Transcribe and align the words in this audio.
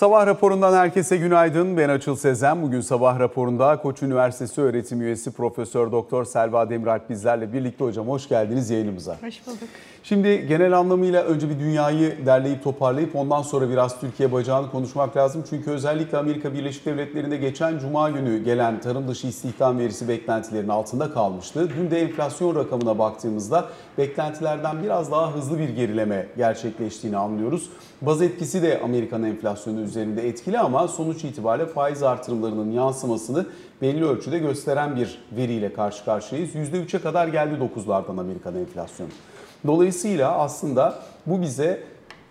Sabah 0.00 0.26
raporundan 0.26 0.72
herkese 0.72 1.16
günaydın. 1.16 1.76
Ben 1.76 1.88
Açıl 1.88 2.16
Sezen. 2.16 2.62
Bugün 2.62 2.80
sabah 2.80 3.18
raporunda 3.18 3.76
Koç 3.76 4.02
Üniversitesi 4.02 4.60
öğretim 4.60 5.00
üyesi 5.02 5.32
Profesör 5.32 5.92
Doktor 5.92 6.24
Selva 6.24 6.70
Demiralp 6.70 7.10
bizlerle 7.10 7.52
birlikte 7.52 7.84
hocam. 7.84 8.08
Hoş 8.08 8.28
geldiniz 8.28 8.70
yayınımıza. 8.70 9.16
Hoş 9.22 9.46
bulduk. 9.46 9.68
Şimdi 10.02 10.46
genel 10.46 10.78
anlamıyla 10.78 11.22
önce 11.22 11.50
bir 11.50 11.58
dünyayı 11.58 12.26
derleyip 12.26 12.64
toparlayıp 12.64 13.16
ondan 13.16 13.42
sonra 13.42 13.70
biraz 13.70 14.00
Türkiye 14.00 14.32
bacağını 14.32 14.70
konuşmak 14.70 15.16
lazım. 15.16 15.44
Çünkü 15.50 15.70
özellikle 15.70 16.18
Amerika 16.18 16.54
Birleşik 16.54 16.86
Devletleri'nde 16.86 17.36
geçen 17.36 17.78
cuma 17.78 18.10
günü 18.10 18.44
gelen 18.44 18.80
tarım 18.80 19.08
dışı 19.08 19.26
istihdam 19.26 19.78
verisi 19.78 20.08
beklentilerin 20.08 20.68
altında 20.68 21.12
kalmıştı. 21.12 21.68
Dün 21.76 21.90
de 21.90 22.00
enflasyon 22.00 22.54
rakamına 22.54 22.98
baktığımızda 22.98 23.68
beklentilerden 23.98 24.82
biraz 24.82 25.10
daha 25.10 25.34
hızlı 25.34 25.58
bir 25.58 25.68
gerileme 25.68 26.26
gerçekleştiğini 26.36 27.16
anlıyoruz. 27.16 27.70
Baz 28.02 28.22
etkisi 28.22 28.62
de 28.62 28.80
Amerikan 28.84 29.22
enflasyonu 29.22 29.80
üzerinde 29.80 30.28
etkili 30.28 30.58
ama 30.58 30.88
sonuç 30.88 31.24
itibariyle 31.24 31.66
faiz 31.66 32.02
artırımlarının 32.02 32.70
yansımasını 32.70 33.46
belli 33.82 34.04
ölçüde 34.04 34.38
gösteren 34.38 34.96
bir 34.96 35.18
veriyle 35.32 35.72
karşı 35.72 36.04
karşıyayız. 36.04 36.54
%3'e 36.54 37.00
kadar 37.00 37.28
geldi 37.28 37.54
9'lardan 37.76 38.20
Amerikan 38.20 38.54
enflasyonu. 38.54 39.10
Dolayısıyla 39.66 40.38
aslında 40.38 40.98
bu 41.26 41.40
bize 41.40 41.82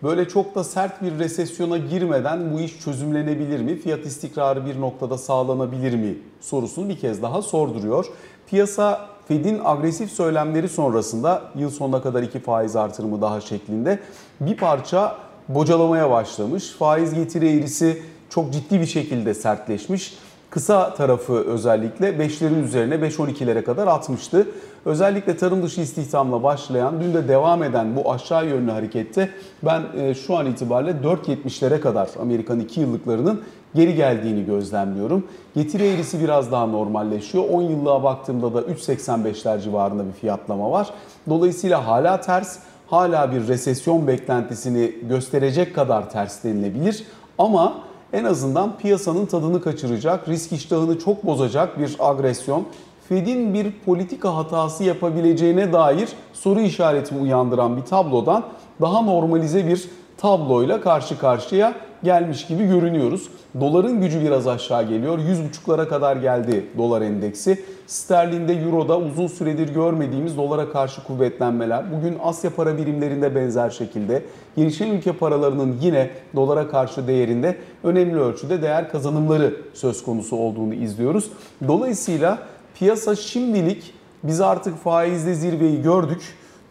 böyle 0.03 0.27
çok 0.27 0.55
da 0.55 0.63
sert 0.63 1.01
bir 1.01 1.19
resesyona 1.19 1.77
girmeden 1.77 2.53
bu 2.53 2.59
iş 2.59 2.79
çözümlenebilir 2.79 3.59
mi? 3.59 3.75
Fiyat 3.75 4.05
istikrarı 4.05 4.65
bir 4.65 4.81
noktada 4.81 5.17
sağlanabilir 5.17 5.95
mi? 5.95 6.17
sorusunu 6.41 6.89
bir 6.89 6.99
kez 6.99 7.21
daha 7.21 7.41
sorduruyor. 7.41 8.05
Piyasa 8.47 9.07
Fed'in 9.27 9.61
agresif 9.63 10.11
söylemleri 10.11 10.69
sonrasında 10.69 11.41
yıl 11.55 11.69
sonuna 11.69 12.01
kadar 12.01 12.23
iki 12.23 12.39
faiz 12.39 12.75
artırımı 12.75 13.21
daha 13.21 13.41
şeklinde 13.41 13.99
bir 14.41 14.57
parça 14.57 15.15
bocalamaya 15.49 16.11
başlamış. 16.11 16.69
Faiz 16.69 17.13
getiri 17.13 17.57
eğrisi 17.57 18.03
çok 18.29 18.53
ciddi 18.53 18.81
bir 18.81 18.85
şekilde 18.85 19.33
sertleşmiş. 19.33 20.17
Kısa 20.49 20.93
tarafı 20.93 21.33
özellikle 21.33 22.09
5'lerin 22.09 22.63
üzerine 22.63 22.95
5-12'lere 22.95 23.63
kadar 23.63 23.87
atmıştı. 23.87 24.47
Özellikle 24.85 25.37
tarım 25.37 25.63
dışı 25.63 25.81
istihdamla 25.81 26.43
başlayan, 26.43 27.01
dün 27.01 27.13
de 27.13 27.27
devam 27.27 27.63
eden 27.63 27.95
bu 27.95 28.11
aşağı 28.11 28.47
yönlü 28.47 28.71
harekette 28.71 29.29
ben 29.63 29.81
e, 29.97 30.13
şu 30.13 30.37
an 30.37 30.45
itibariyle 30.45 30.91
4.70'lere 30.91 31.79
kadar 31.79 32.09
Amerikan 32.21 32.59
2 32.59 32.79
yıllıklarının 32.79 33.41
geri 33.75 33.95
geldiğini 33.95 34.45
gözlemliyorum. 34.45 35.27
Getiri 35.55 35.87
eğrisi 35.87 36.19
biraz 36.21 36.51
daha 36.51 36.65
normalleşiyor. 36.65 37.43
10 37.49 37.61
yıllığa 37.61 38.03
baktığımda 38.03 38.53
da 38.53 38.61
3.85'ler 38.61 39.61
civarında 39.61 40.07
bir 40.07 40.11
fiyatlama 40.11 40.71
var. 40.71 40.89
Dolayısıyla 41.29 41.87
hala 41.87 42.21
ters, 42.21 42.59
hala 42.87 43.31
bir 43.31 43.47
resesyon 43.47 44.07
beklentisini 44.07 44.95
gösterecek 45.09 45.75
kadar 45.75 46.09
ters 46.09 46.43
denilebilir. 46.43 47.03
Ama 47.37 47.73
en 48.13 48.23
azından 48.23 48.77
piyasanın 48.77 49.25
tadını 49.25 49.61
kaçıracak, 49.61 50.27
risk 50.27 50.51
iştahını 50.51 50.99
çok 50.99 51.25
bozacak 51.25 51.79
bir 51.79 51.95
agresyon, 51.99 52.65
Fed'in 53.09 53.53
bir 53.53 53.71
politika 53.85 54.35
hatası 54.35 54.83
yapabileceğine 54.83 55.73
dair 55.73 56.09
soru 56.33 56.59
işareti 56.59 57.15
uyandıran 57.15 57.77
bir 57.77 57.81
tablodan 57.81 58.43
daha 58.81 59.01
normalize 59.01 59.67
bir 59.67 59.89
tabloyla 60.17 60.81
karşı 60.81 61.19
karşıya 61.19 61.73
gelmiş 62.03 62.47
gibi 62.47 62.67
görünüyoruz. 62.67 63.29
Doların 63.59 64.01
gücü 64.01 64.21
biraz 64.21 64.47
aşağı 64.47 64.83
geliyor. 64.83 65.19
100.5'lara 65.19 65.87
kadar 65.87 66.15
geldi 66.15 66.65
dolar 66.77 67.01
endeksi. 67.01 67.63
Sterlinde, 67.87 68.53
Euro'da 68.53 68.99
uzun 68.99 69.27
süredir 69.27 69.73
görmediğimiz 69.73 70.37
dolara 70.37 70.71
karşı 70.71 71.03
kuvvetlenmeler. 71.03 71.85
Bugün 71.97 72.17
Asya 72.23 72.49
para 72.55 72.77
birimlerinde 72.77 73.35
benzer 73.35 73.69
şekilde 73.69 74.23
gelişen 74.55 74.87
ülke 74.87 75.11
paralarının 75.11 75.77
yine 75.81 76.09
dolara 76.35 76.67
karşı 76.67 77.07
değerinde 77.07 77.57
önemli 77.83 78.19
ölçüde 78.19 78.61
değer 78.61 78.89
kazanımları 78.91 79.55
söz 79.73 80.03
konusu 80.03 80.35
olduğunu 80.35 80.73
izliyoruz. 80.73 81.31
Dolayısıyla 81.67 82.39
piyasa 82.79 83.15
şimdilik 83.15 83.93
biz 84.23 84.41
artık 84.41 84.77
faizde 84.83 85.33
zirveyi 85.33 85.81
gördük. 85.81 86.21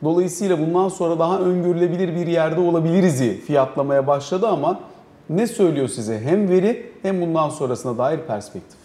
Dolayısıyla 0.05 0.59
bundan 0.59 0.89
sonra 0.89 1.19
daha 1.19 1.39
öngörülebilir 1.39 2.17
bir 2.17 2.27
yerde 2.27 2.61
olabiliriz'i 2.61 3.41
fiyatlamaya 3.41 4.07
başladı 4.07 4.49
ama 4.49 4.81
ne 5.31 5.47
söylüyor 5.47 5.89
size 5.89 6.21
hem 6.21 6.49
veri 6.49 6.93
hem 7.03 7.21
bundan 7.21 7.49
sonrasına 7.49 7.99
dair 7.99 8.19
perspektif? 8.19 8.79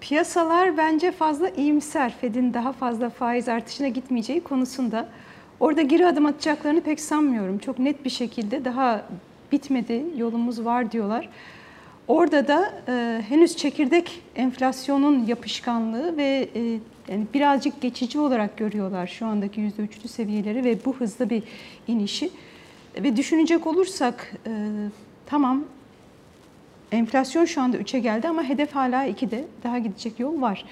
Piyasalar 0.00 0.76
bence 0.76 1.12
fazla 1.12 1.48
iyimser. 1.48 2.14
Fed'in 2.20 2.54
daha 2.54 2.72
fazla 2.72 3.10
faiz 3.10 3.48
artışına 3.48 3.88
gitmeyeceği 3.88 4.40
konusunda. 4.40 5.08
Orada 5.60 5.82
geri 5.82 6.06
adım 6.06 6.26
atacaklarını 6.26 6.80
pek 6.80 7.00
sanmıyorum. 7.00 7.58
Çok 7.58 7.78
net 7.78 8.04
bir 8.04 8.10
şekilde 8.10 8.64
daha 8.64 9.02
bitmedi, 9.52 10.04
yolumuz 10.16 10.64
var 10.64 10.92
diyorlar. 10.92 11.28
Orada 12.08 12.48
da 12.48 12.72
e, 12.88 13.22
henüz 13.28 13.56
çekirdek 13.56 14.22
enflasyonun 14.36 15.26
yapışkanlığı 15.26 16.16
ve 16.16 16.48
e, 16.54 16.60
yani 17.08 17.26
birazcık 17.34 17.80
geçici 17.80 18.18
olarak 18.18 18.56
görüyorlar 18.56 19.06
şu 19.06 19.26
andaki 19.26 19.60
%3'lü 19.60 20.08
seviyeleri 20.08 20.64
ve 20.64 20.84
bu 20.84 20.96
hızlı 20.96 21.30
bir 21.30 21.42
inişi. 21.88 22.30
Ve 23.02 23.16
düşünecek 23.16 23.66
olursak 23.66 24.34
e, 24.46 24.50
tamam 25.26 25.64
enflasyon 26.92 27.44
şu 27.44 27.62
anda 27.62 27.76
3'e 27.76 27.98
geldi 27.98 28.28
ama 28.28 28.44
hedef 28.44 28.74
hala 28.74 29.06
2'de. 29.06 29.44
Daha 29.64 29.78
gidecek 29.78 30.20
yol 30.20 30.40
var. 30.40 30.64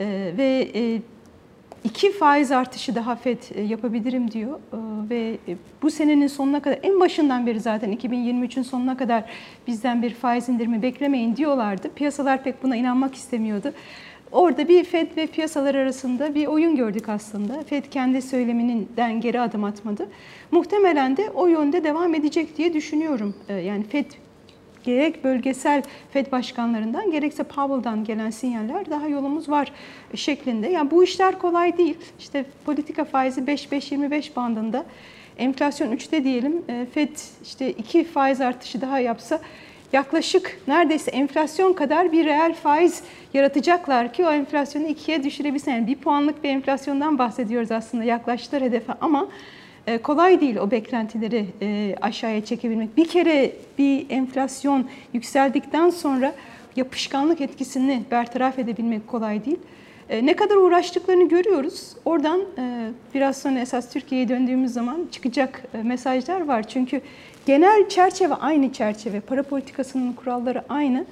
E, 0.00 0.32
ve 0.36 0.70
e, 0.74 1.02
iki 1.84 2.12
faiz 2.12 2.52
artışı 2.52 2.94
daha 2.94 3.16
FED 3.16 3.38
e, 3.54 3.62
yapabilirim 3.62 4.30
diyor 4.30 4.58
e, 4.58 5.10
ve 5.10 5.38
e, 5.48 5.56
bu 5.82 5.90
senenin 5.90 6.26
sonuna 6.26 6.62
kadar 6.62 6.78
en 6.82 7.00
başından 7.00 7.46
beri 7.46 7.60
zaten 7.60 7.92
2023'ün 7.92 8.62
sonuna 8.62 8.96
kadar 8.96 9.24
bizden 9.66 10.02
bir 10.02 10.14
faiz 10.14 10.48
indirimi 10.48 10.82
beklemeyin 10.82 11.36
diyorlardı. 11.36 11.90
Piyasalar 11.94 12.44
pek 12.44 12.62
buna 12.62 12.76
inanmak 12.76 13.14
istemiyordu. 13.14 13.72
Orada 14.32 14.68
bir 14.68 14.84
FED 14.84 15.16
ve 15.16 15.26
piyasalar 15.26 15.74
arasında 15.74 16.34
bir 16.34 16.46
oyun 16.46 16.76
gördük 16.76 17.08
aslında. 17.08 17.62
FED 17.62 17.84
kendi 17.90 18.22
söyleminden 18.22 19.20
geri 19.20 19.40
adım 19.40 19.64
atmadı. 19.64 20.08
Muhtemelen 20.50 21.16
de 21.16 21.30
o 21.30 21.46
yönde 21.46 21.84
devam 21.84 22.14
edecek 22.14 22.58
diye 22.58 22.74
düşünüyorum. 22.74 23.34
Yani 23.48 23.84
FED 23.84 24.06
gerek 24.84 25.24
bölgesel 25.24 25.82
FED 26.10 26.32
başkanlarından 26.32 27.10
gerekse 27.10 27.42
Powell'dan 27.42 28.04
gelen 28.04 28.30
sinyaller 28.30 28.90
daha 28.90 29.08
yolumuz 29.08 29.48
var 29.48 29.72
şeklinde. 30.14 30.68
Yani 30.68 30.90
bu 30.90 31.04
işler 31.04 31.38
kolay 31.38 31.78
değil. 31.78 31.96
İşte 32.18 32.44
politika 32.64 33.04
faizi 33.04 33.40
5-5-25 33.40 34.36
bandında. 34.36 34.84
Enflasyon 35.38 35.92
3'te 35.92 36.24
diyelim. 36.24 36.62
E, 36.68 36.86
FED 36.94 37.16
işte 37.42 37.70
2 37.70 38.04
faiz 38.04 38.40
artışı 38.40 38.80
daha 38.80 38.98
yapsa 38.98 39.40
yaklaşık 39.92 40.60
neredeyse 40.68 41.10
enflasyon 41.10 41.72
kadar 41.72 42.12
bir 42.12 42.24
reel 42.24 42.54
faiz 42.54 43.02
yaratacaklar 43.34 44.12
ki 44.12 44.26
o 44.26 44.30
enflasyonu 44.30 44.86
ikiye 44.86 45.24
düşürebilsin. 45.24 45.70
Yani 45.70 45.86
bir 45.86 45.96
puanlık 45.96 46.44
bir 46.44 46.48
enflasyondan 46.48 47.18
bahsediyoruz 47.18 47.72
aslında 47.72 48.04
yaklaştılar 48.04 48.62
hedefe 48.62 48.92
ama 49.00 49.28
kolay 50.02 50.40
değil 50.40 50.56
o 50.56 50.70
beklentileri 50.70 51.46
e, 51.62 51.94
aşağıya 52.00 52.44
çekebilmek. 52.44 52.96
Bir 52.96 53.08
kere 53.08 53.52
bir 53.78 54.10
enflasyon 54.10 54.88
yükseldikten 55.12 55.90
sonra 55.90 56.34
yapışkanlık 56.76 57.40
etkisini 57.40 58.02
bertaraf 58.10 58.58
edebilmek 58.58 59.08
kolay 59.08 59.44
değil. 59.44 59.58
E, 60.08 60.26
ne 60.26 60.36
kadar 60.36 60.56
uğraştıklarını 60.56 61.28
görüyoruz. 61.28 61.92
Oradan 62.04 62.40
biraz 63.14 63.42
sonra 63.42 63.58
esas 63.60 63.92
Türkiye'ye 63.92 64.28
döndüğümüz 64.28 64.72
zaman 64.72 65.06
çıkacak 65.12 65.62
mesajlar 65.82 66.40
var. 66.40 66.68
Çünkü 66.68 67.00
genel 67.46 67.88
çerçeve 67.88 68.34
aynı 68.34 68.72
çerçeve. 68.72 69.20
Para 69.20 69.42
politikasının 69.42 70.12
kuralları 70.12 70.64
aynı. 70.68 71.04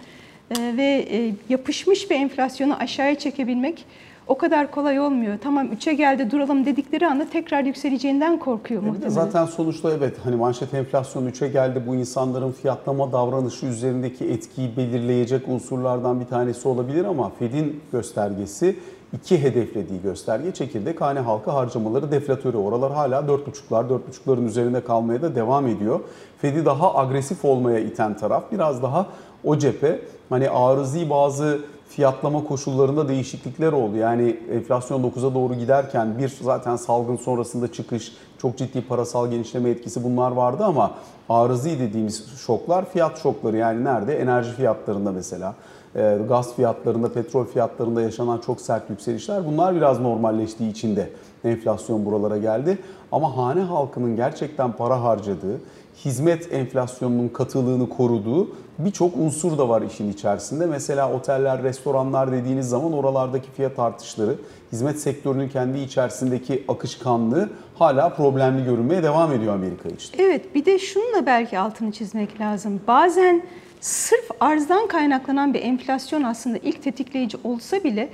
Ve 0.58 1.06
yapışmış 1.48 2.10
bir 2.10 2.16
enflasyonu 2.16 2.76
aşağıya 2.76 3.14
çekebilmek 3.14 3.84
o 4.30 4.38
kadar 4.38 4.70
kolay 4.70 5.00
olmuyor. 5.00 5.38
Tamam 5.42 5.66
3'e 5.66 5.94
geldi 5.94 6.30
duralım 6.30 6.66
dedikleri 6.66 7.06
anda 7.06 7.30
tekrar 7.30 7.64
yükseleceğinden 7.64 8.38
korkuyor 8.38 8.82
muhtemelen. 8.82 9.08
Zaten 9.08 9.46
sonuçta 9.46 9.90
evet 9.90 10.16
hani 10.24 10.36
manşet 10.36 10.74
enflasyon 10.74 11.26
3'e 11.26 11.48
geldi 11.48 11.82
bu 11.86 11.94
insanların 11.94 12.52
fiyatlama 12.52 13.12
davranışı 13.12 13.66
üzerindeki 13.66 14.24
etkiyi 14.24 14.76
belirleyecek 14.76 15.48
unsurlardan 15.48 16.20
bir 16.20 16.26
tanesi 16.26 16.68
olabilir 16.68 17.04
ama 17.04 17.30
Fed'in 17.38 17.80
göstergesi 17.92 18.76
iki 19.12 19.42
hedeflediği 19.42 20.02
gösterge 20.02 20.52
çekirdek 20.52 21.00
hane 21.00 21.20
halka 21.20 21.54
harcamaları 21.54 22.12
deflatörü. 22.12 22.56
Oralar 22.56 22.92
hala 22.92 23.20
4.5'lar 23.20 23.88
4.5'ların 23.88 24.46
üzerinde 24.46 24.84
kalmaya 24.84 25.22
da 25.22 25.34
devam 25.34 25.66
ediyor. 25.66 26.00
Fed'i 26.38 26.64
daha 26.64 26.96
agresif 26.98 27.44
olmaya 27.44 27.78
iten 27.78 28.16
taraf 28.16 28.44
biraz 28.52 28.82
daha 28.82 29.06
o 29.44 29.58
cephe. 29.58 30.00
Hani 30.28 30.50
arızi 30.50 31.10
bazı 31.10 31.58
fiyatlama 31.90 32.44
koşullarında 32.44 33.08
değişiklikler 33.08 33.72
oldu. 33.72 33.96
Yani 33.96 34.36
enflasyon 34.52 35.02
9'a 35.02 35.34
doğru 35.34 35.54
giderken 35.54 36.18
bir 36.18 36.38
zaten 36.42 36.76
salgın 36.76 37.16
sonrasında 37.16 37.72
çıkış, 37.72 38.12
çok 38.38 38.58
ciddi 38.58 38.86
parasal 38.86 39.30
genişleme 39.30 39.70
etkisi 39.70 40.04
bunlar 40.04 40.30
vardı 40.30 40.64
ama 40.64 40.94
arızi 41.28 41.80
dediğimiz 41.80 42.38
şoklar 42.46 42.84
fiyat 42.90 43.18
şokları. 43.22 43.56
Yani 43.56 43.84
nerede? 43.84 44.18
Enerji 44.18 44.50
fiyatlarında 44.50 45.12
mesela 45.12 45.54
e, 45.96 46.18
gaz 46.28 46.54
fiyatlarında, 46.54 47.12
petrol 47.12 47.44
fiyatlarında 47.44 48.02
yaşanan 48.02 48.38
çok 48.38 48.60
sert 48.60 48.90
yükselişler 48.90 49.46
bunlar 49.46 49.74
biraz 49.74 50.00
normalleştiği 50.00 50.70
için 50.70 50.96
de 50.96 51.10
enflasyon 51.44 52.06
buralara 52.06 52.38
geldi. 52.38 52.78
Ama 53.12 53.36
hane 53.36 53.60
halkının 53.60 54.16
gerçekten 54.16 54.72
para 54.72 55.02
harcadığı, 55.02 55.60
hizmet 56.04 56.52
enflasyonunun 56.52 57.28
katılığını 57.28 57.88
koruduğu 57.88 58.48
birçok 58.84 59.16
unsur 59.16 59.58
da 59.58 59.68
var 59.68 59.82
işin 59.82 60.12
içerisinde. 60.12 60.66
Mesela 60.66 61.12
oteller, 61.12 61.62
restoranlar 61.62 62.32
dediğiniz 62.32 62.68
zaman 62.68 62.92
oralardaki 62.92 63.50
fiyat 63.56 63.78
artışları, 63.78 64.34
hizmet 64.72 65.00
sektörünün 65.00 65.48
kendi 65.48 65.78
içerisindeki 65.78 66.64
akışkanlığı 66.68 67.50
hala 67.74 68.08
problemli 68.08 68.64
görünmeye 68.64 69.02
devam 69.02 69.32
ediyor 69.32 69.54
Amerika 69.54 69.88
için. 69.88 70.10
Evet 70.18 70.54
bir 70.54 70.64
de 70.64 70.78
şunu 70.78 71.14
da 71.14 71.26
belki 71.26 71.58
altını 71.58 71.92
çizmek 71.92 72.40
lazım. 72.40 72.80
Bazen 72.86 73.42
sırf 73.80 74.30
arzdan 74.40 74.86
kaynaklanan 74.86 75.54
bir 75.54 75.62
enflasyon 75.62 76.22
aslında 76.22 76.58
ilk 76.58 76.82
tetikleyici 76.82 77.38
olsa 77.44 77.84
bile 77.84 78.08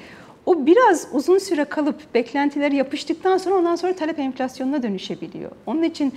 o 0.47 0.67
biraz 0.67 1.09
uzun 1.13 1.39
süre 1.39 1.65
kalıp 1.65 2.15
beklentileri 2.15 2.77
yapıştıktan 2.77 3.39
sonra 3.39 3.55
ondan 3.55 3.77
sonra 3.77 3.97
talep 3.97 4.19
enflasyonuna 4.19 4.83
dönüşebiliyor. 4.83 5.51
Onun 5.67 5.83
için 5.83 6.13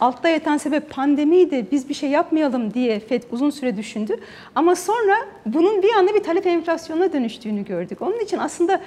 altta 0.00 0.28
yatan 0.28 0.56
sebep 0.56 0.90
pandemiydi, 0.90 1.66
biz 1.72 1.88
bir 1.88 1.94
şey 1.94 2.10
yapmayalım 2.10 2.74
diye 2.74 3.00
FED 3.00 3.22
uzun 3.30 3.50
süre 3.50 3.76
düşündü. 3.76 4.16
Ama 4.54 4.76
sonra 4.76 5.16
bunun 5.46 5.82
bir 5.82 5.92
anda 5.92 6.14
bir 6.14 6.22
talep 6.22 6.46
enflasyonuna 6.46 7.12
dönüştüğünü 7.12 7.64
gördük. 7.64 8.02
Onun 8.02 8.20
için 8.20 8.38
aslında 8.38 8.80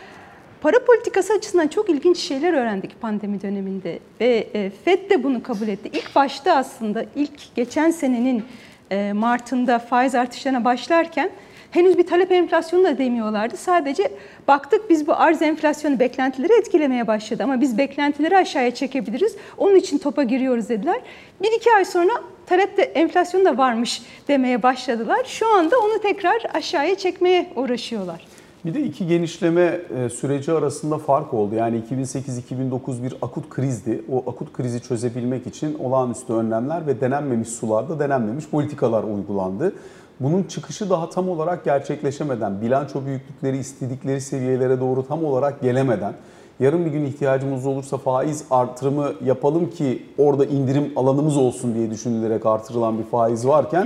Para 0.62 0.86
politikası 0.86 1.34
açısından 1.34 1.68
çok 1.68 1.90
ilginç 1.90 2.18
şeyler 2.18 2.54
öğrendik 2.54 3.02
pandemi 3.02 3.42
döneminde 3.42 4.00
ve 4.20 4.48
e, 4.54 4.70
FED 4.70 5.10
de 5.10 5.24
bunu 5.24 5.44
kabul 5.44 5.68
etti. 5.68 5.90
İlk 5.94 6.16
başta 6.16 6.56
aslında 6.56 7.06
ilk 7.16 7.56
geçen 7.56 7.92
senenin 7.92 8.44
e, 8.92 9.14
Mart'ında 9.14 9.80
faiz 9.80 10.16
artışlarına 10.16 10.66
başlarken 10.66 11.30
henüz 11.72 11.98
bir 11.98 12.08
talep 12.08 12.32
enflasyonu 12.32 12.84
da 12.84 12.98
demiyorlardı. 12.98 13.58
Sadece 13.58 14.12
baktık 14.48 14.90
biz 14.90 15.08
bu 15.08 15.14
arz 15.14 15.42
enflasyonu 15.42 16.00
beklentileri 16.00 16.54
etkilemeye 16.54 17.08
başladı 17.08 17.44
ama 17.44 17.62
biz 17.62 17.78
beklentileri 17.78 18.38
aşağıya 18.38 18.74
çekebiliriz. 18.74 19.36
Onun 19.58 19.76
için 19.76 19.98
topa 19.98 20.24
giriyoruz 20.24 20.70
dediler. 20.70 21.02
Bir 21.42 21.52
iki 21.58 21.74
ay 21.78 21.86
sonra 21.86 22.12
talep 22.46 22.78
de 22.78 22.84
enflasyonu 22.84 23.46
da 23.46 23.58
varmış 23.58 24.02
demeye 24.28 24.64
başladılar. 24.64 25.22
Şu 25.26 25.48
anda 25.48 25.80
onu 25.80 26.02
tekrar 26.02 26.44
aşağıya 26.54 26.96
çekmeye 26.96 27.50
uğraşıyorlar. 27.56 28.28
Bir 28.66 28.74
de 28.74 28.84
iki 28.84 29.08
genişleme 29.08 29.82
e, 29.98 30.10
süreci 30.10 30.52
arasında 30.52 30.98
fark 30.98 31.34
oldu. 31.34 31.56
Yani 31.56 31.82
2008-2009 31.92 33.04
bir 33.04 33.16
akut 33.22 33.50
krizdi. 33.50 34.02
O 34.12 34.32
akut 34.32 34.54
krizi 34.54 34.82
çözebilmek 34.82 35.48
için 35.48 35.80
olağanüstü 35.80 36.34
önlemler 36.34 36.88
ve 36.88 37.02
denenmemiş 37.02 37.50
sularda 37.50 38.00
denenmemiş 38.00 38.48
politikalar 38.48 39.04
uygulandı. 39.04 39.74
Bunun 40.22 40.44
çıkışı 40.44 40.90
daha 40.90 41.10
tam 41.10 41.30
olarak 41.30 41.66
gerçekleşemeden, 41.66 42.62
bilanço 42.62 43.06
büyüklükleri 43.06 43.58
istedikleri 43.58 44.22
seviyelere 44.22 44.80
doğru 44.80 45.08
tam 45.08 45.26
olarak 45.26 45.62
gelemeden, 45.62 46.14
yarın 46.60 46.86
bir 46.86 46.92
gün 46.92 47.06
ihtiyacımız 47.06 47.66
olursa 47.66 47.98
faiz 47.98 48.44
artırımı 48.52 49.12
yapalım 49.26 49.70
ki 49.70 50.06
orada 50.18 50.46
indirim 50.46 50.94
alanımız 50.96 51.38
olsun 51.38 51.76
diye 51.76 51.92
düşünülerek 51.92 52.46
artırılan 52.46 53.00
bir 53.00 53.04
faiz 53.04 53.48
varken 53.48 53.86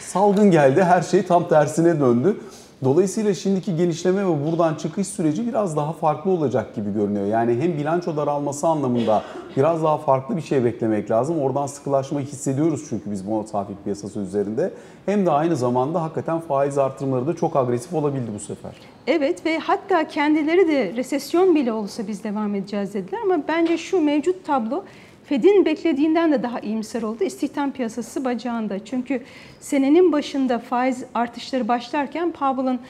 salgın 0.00 0.50
geldi, 0.50 0.82
her 0.82 1.02
şey 1.02 1.22
tam 1.22 1.48
tersine 1.48 2.00
döndü. 2.00 2.36
Dolayısıyla 2.84 3.34
şimdiki 3.34 3.76
genişleme 3.76 4.26
ve 4.26 4.46
buradan 4.46 4.74
çıkış 4.74 5.06
süreci 5.06 5.46
biraz 5.46 5.76
daha 5.76 5.92
farklı 5.92 6.30
olacak 6.30 6.74
gibi 6.74 6.92
görünüyor. 6.94 7.26
Yani 7.26 7.60
hem 7.60 7.78
bilanço 7.78 8.16
daralması 8.16 8.66
anlamında 8.66 9.22
biraz 9.56 9.82
daha 9.82 9.98
farklı 9.98 10.36
bir 10.36 10.42
şey 10.42 10.64
beklemek 10.64 11.10
lazım. 11.10 11.40
Oradan 11.40 11.66
sıkılaşmayı 11.66 12.26
hissediyoruz 12.26 12.86
çünkü 12.88 13.10
biz 13.10 13.30
bu 13.30 13.46
tahvil 13.52 13.74
piyasası 13.84 14.20
üzerinde. 14.20 14.72
Hem 15.06 15.26
de 15.26 15.30
aynı 15.30 15.56
zamanda 15.56 16.02
hakikaten 16.02 16.40
faiz 16.40 16.78
artırımları 16.78 17.26
da 17.26 17.36
çok 17.36 17.56
agresif 17.56 17.94
olabildi 17.94 18.30
bu 18.34 18.40
sefer. 18.40 18.72
Evet 19.06 19.46
ve 19.46 19.58
hatta 19.58 20.08
kendileri 20.08 20.68
de 20.68 20.92
resesyon 20.96 21.54
bile 21.54 21.72
olsa 21.72 22.08
biz 22.08 22.24
devam 22.24 22.54
edeceğiz 22.54 22.94
dediler 22.94 23.18
ama 23.24 23.42
bence 23.48 23.78
şu 23.78 24.00
mevcut 24.00 24.46
tablo 24.46 24.84
Fed'in 25.28 25.64
beklediğinden 25.64 26.32
de 26.32 26.42
daha 26.42 26.60
iyimser 26.60 27.02
oldu. 27.02 27.24
İstihdam 27.24 27.72
piyasası 27.72 28.24
bacağında. 28.24 28.84
Çünkü 28.84 29.22
senenin 29.60 30.12
başında 30.12 30.58
faiz 30.58 31.04
artışları 31.14 31.68
başlarken 31.68 32.32
Powell'ın 32.32 32.80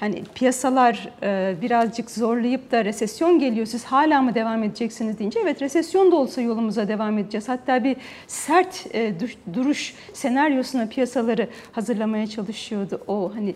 hani 0.00 0.22
piyasalar 0.34 1.12
e, 1.22 1.54
birazcık 1.62 2.10
zorlayıp 2.10 2.70
da 2.72 2.84
resesyon 2.84 3.38
geliyor 3.38 3.66
siz 3.66 3.84
hala 3.84 4.22
mı 4.22 4.34
devam 4.34 4.62
edeceksiniz 4.62 5.18
deyince 5.18 5.40
evet 5.42 5.62
resesyon 5.62 6.12
da 6.12 6.16
olsa 6.16 6.40
yolumuza 6.40 6.88
devam 6.88 7.18
edeceğiz. 7.18 7.48
Hatta 7.48 7.84
bir 7.84 7.96
sert 8.26 8.86
e, 8.94 9.12
duruş 9.54 9.94
senaryosuna 10.12 10.86
piyasaları 10.86 11.48
hazırlamaya 11.72 12.26
çalışıyordu. 12.26 13.00
O 13.06 13.32
hani 13.34 13.54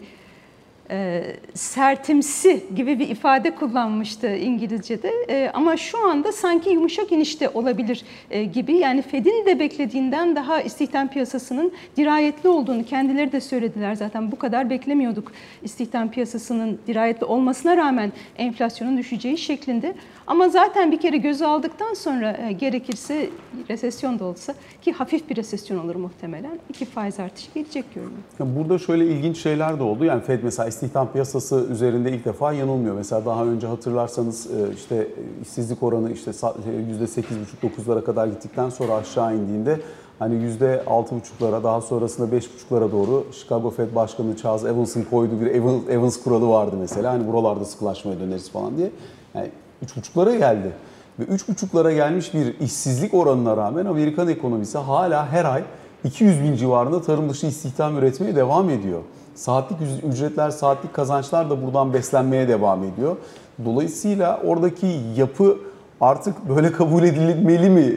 e, 0.90 1.22
sertimsi 1.54 2.64
gibi 2.76 2.98
bir 2.98 3.08
ifade 3.08 3.50
kullanmıştı 3.50 4.36
İngilizce'de. 4.36 5.12
E, 5.28 5.50
ama 5.54 5.76
şu 5.76 6.08
anda 6.08 6.32
sanki 6.32 6.70
yumuşak 6.70 7.12
inişte 7.12 7.48
olabilir 7.48 8.02
e, 8.30 8.44
gibi. 8.44 8.74
Yani 8.76 9.02
Fed'in 9.02 9.46
de 9.46 9.58
beklediğinden 9.58 10.36
daha 10.36 10.60
istihdam 10.60 11.08
piyasasının 11.08 11.72
dirayetli 11.96 12.48
olduğunu 12.48 12.84
kendileri 12.84 13.32
de 13.32 13.40
söylediler 13.40 13.94
zaten. 13.94 14.32
Bu 14.32 14.36
kadar 14.38 14.70
beklemiyorduk 14.70 15.32
istihdam 15.62 16.10
piyasasının 16.10 16.78
dirayetli 16.86 17.24
olmasına 17.24 17.76
rağmen 17.76 18.12
enflasyonun 18.36 18.98
düşeceği 18.98 19.38
şeklinde. 19.38 19.94
Ama 20.28 20.48
zaten 20.48 20.92
bir 20.92 21.00
kere 21.00 21.16
gözü 21.16 21.44
aldıktan 21.44 21.94
sonra 21.94 22.36
e, 22.36 22.52
gerekirse 22.52 23.30
resesyon 23.70 24.18
da 24.18 24.24
olsa 24.24 24.54
ki 24.82 24.92
hafif 24.92 25.30
bir 25.30 25.36
resesyon 25.36 25.78
olur 25.78 25.94
muhtemelen. 25.94 26.58
iki 26.68 26.84
faiz 26.84 27.20
artışı 27.20 27.50
gelecek 27.54 27.84
görünüyor. 27.94 28.20
Burada 28.40 28.78
şöyle 28.78 29.06
ilginç 29.06 29.38
şeyler 29.38 29.78
de 29.78 29.82
oldu. 29.82 30.04
Yani 30.04 30.22
Fed 30.22 30.42
mesela 30.42 30.68
istihdam 30.68 31.12
piyasası 31.12 31.66
üzerinde 31.70 32.12
ilk 32.12 32.24
defa 32.24 32.52
yanılmıyor. 32.52 32.94
Mesela 32.94 33.24
daha 33.26 33.44
önce 33.44 33.66
hatırlarsanız 33.66 34.46
e, 34.46 34.74
işte 34.74 35.08
işsizlik 35.42 35.82
oranı 35.82 36.12
işte 36.12 36.30
%8,5-9'lara 36.30 38.04
kadar 38.04 38.26
gittikten 38.26 38.70
sonra 38.70 38.94
aşağı 38.94 39.36
indiğinde 39.36 39.80
hani 40.18 40.34
%6,5'lara 40.34 41.64
daha 41.64 41.80
sonrasında 41.80 42.36
5,5'lara 42.36 42.92
doğru 42.92 43.26
Chicago 43.32 43.70
Fed 43.70 43.94
Başkanı 43.94 44.36
Charles 44.36 44.64
Evans'ın 44.64 45.02
koyduğu 45.02 45.40
bir 45.40 45.46
Evans 45.90 46.22
kuralı 46.22 46.48
vardı 46.48 46.76
mesela. 46.80 47.12
Hani 47.12 47.32
buralarda 47.32 47.64
sıkılaşmaya 47.64 48.20
döneriz 48.20 48.50
falan 48.50 48.76
diye. 48.76 48.90
Yani 49.34 49.50
3,5'lara 49.86 50.38
geldi. 50.38 50.72
Ve 51.18 51.24
3,5'lara 51.24 51.94
gelmiş 51.94 52.34
bir 52.34 52.60
işsizlik 52.60 53.14
oranına 53.14 53.56
rağmen 53.56 53.86
Amerikan 53.86 54.28
ekonomisi 54.28 54.78
hala 54.78 55.32
her 55.32 55.44
ay 55.44 55.62
200 56.04 56.42
bin 56.42 56.56
civarında 56.56 57.02
tarım 57.02 57.30
dışı 57.30 57.46
istihdam 57.46 57.98
üretmeye 57.98 58.36
devam 58.36 58.70
ediyor. 58.70 59.00
Saatlik 59.34 59.78
ücretler, 60.12 60.50
saatlik 60.50 60.94
kazançlar 60.94 61.50
da 61.50 61.66
buradan 61.66 61.94
beslenmeye 61.94 62.48
devam 62.48 62.84
ediyor. 62.84 63.16
Dolayısıyla 63.64 64.40
oradaki 64.44 65.00
yapı 65.16 65.58
artık 66.00 66.48
böyle 66.48 66.72
kabul 66.72 67.02
edilmeli 67.02 67.70
mi? 67.70 67.96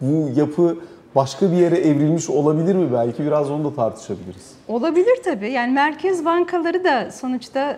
Bu 0.00 0.30
yapı 0.40 0.76
başka 1.14 1.52
bir 1.52 1.56
yere 1.56 1.78
evrilmiş 1.78 2.30
olabilir 2.30 2.74
mi? 2.74 2.92
Belki 2.92 3.22
biraz 3.24 3.50
onu 3.50 3.64
da 3.64 3.74
tartışabiliriz. 3.74 4.52
Olabilir 4.68 5.22
tabii. 5.24 5.50
Yani 5.50 5.72
merkez 5.72 6.24
bankaları 6.24 6.84
da 6.84 7.10
sonuçta 7.10 7.76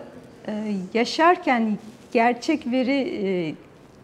yaşarken 0.93 1.77
gerçek 2.13 2.71
veri 2.71 3.19
e, 3.23 3.55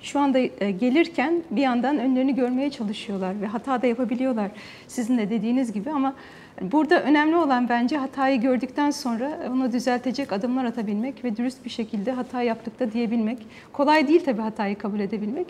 şu 0.01 0.19
anda 0.19 0.39
e, 0.39 0.71
gelirken 0.71 1.43
bir 1.51 1.61
yandan 1.61 1.99
önlerini 1.99 2.35
görmeye 2.35 2.69
çalışıyorlar 2.69 3.41
ve 3.41 3.45
hata 3.45 3.81
da 3.81 3.87
yapabiliyorlar 3.87 4.51
sizin 4.87 5.17
de 5.17 5.29
dediğiniz 5.29 5.73
gibi 5.73 5.91
ama 5.91 6.15
burada 6.61 7.03
önemli 7.03 7.35
olan 7.35 7.69
bence 7.69 7.97
hatayı 7.97 8.41
gördükten 8.41 8.91
sonra 8.91 9.39
onu 9.49 9.71
düzeltecek 9.71 10.33
adımlar 10.33 10.65
atabilmek 10.65 11.23
ve 11.23 11.37
dürüst 11.37 11.65
bir 11.65 11.69
şekilde 11.69 12.11
hata 12.11 12.41
yaptık 12.41 12.79
da 12.79 12.91
diyebilmek. 12.91 13.37
Kolay 13.73 14.07
değil 14.07 14.25
tabii 14.25 14.41
hatayı 14.41 14.77
kabul 14.77 14.99
edebilmek. 14.99 15.47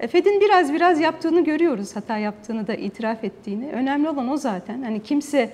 E, 0.00 0.06
Fed'in 0.06 0.40
biraz 0.40 0.72
biraz 0.72 1.00
yaptığını 1.00 1.44
görüyoruz, 1.44 1.96
hata 1.96 2.18
yaptığını 2.18 2.66
da 2.66 2.74
itiraf 2.74 3.24
ettiğini. 3.24 3.70
Önemli 3.72 4.08
olan 4.08 4.28
o 4.28 4.36
zaten. 4.36 4.82
Hani 4.82 5.02
kimse 5.02 5.50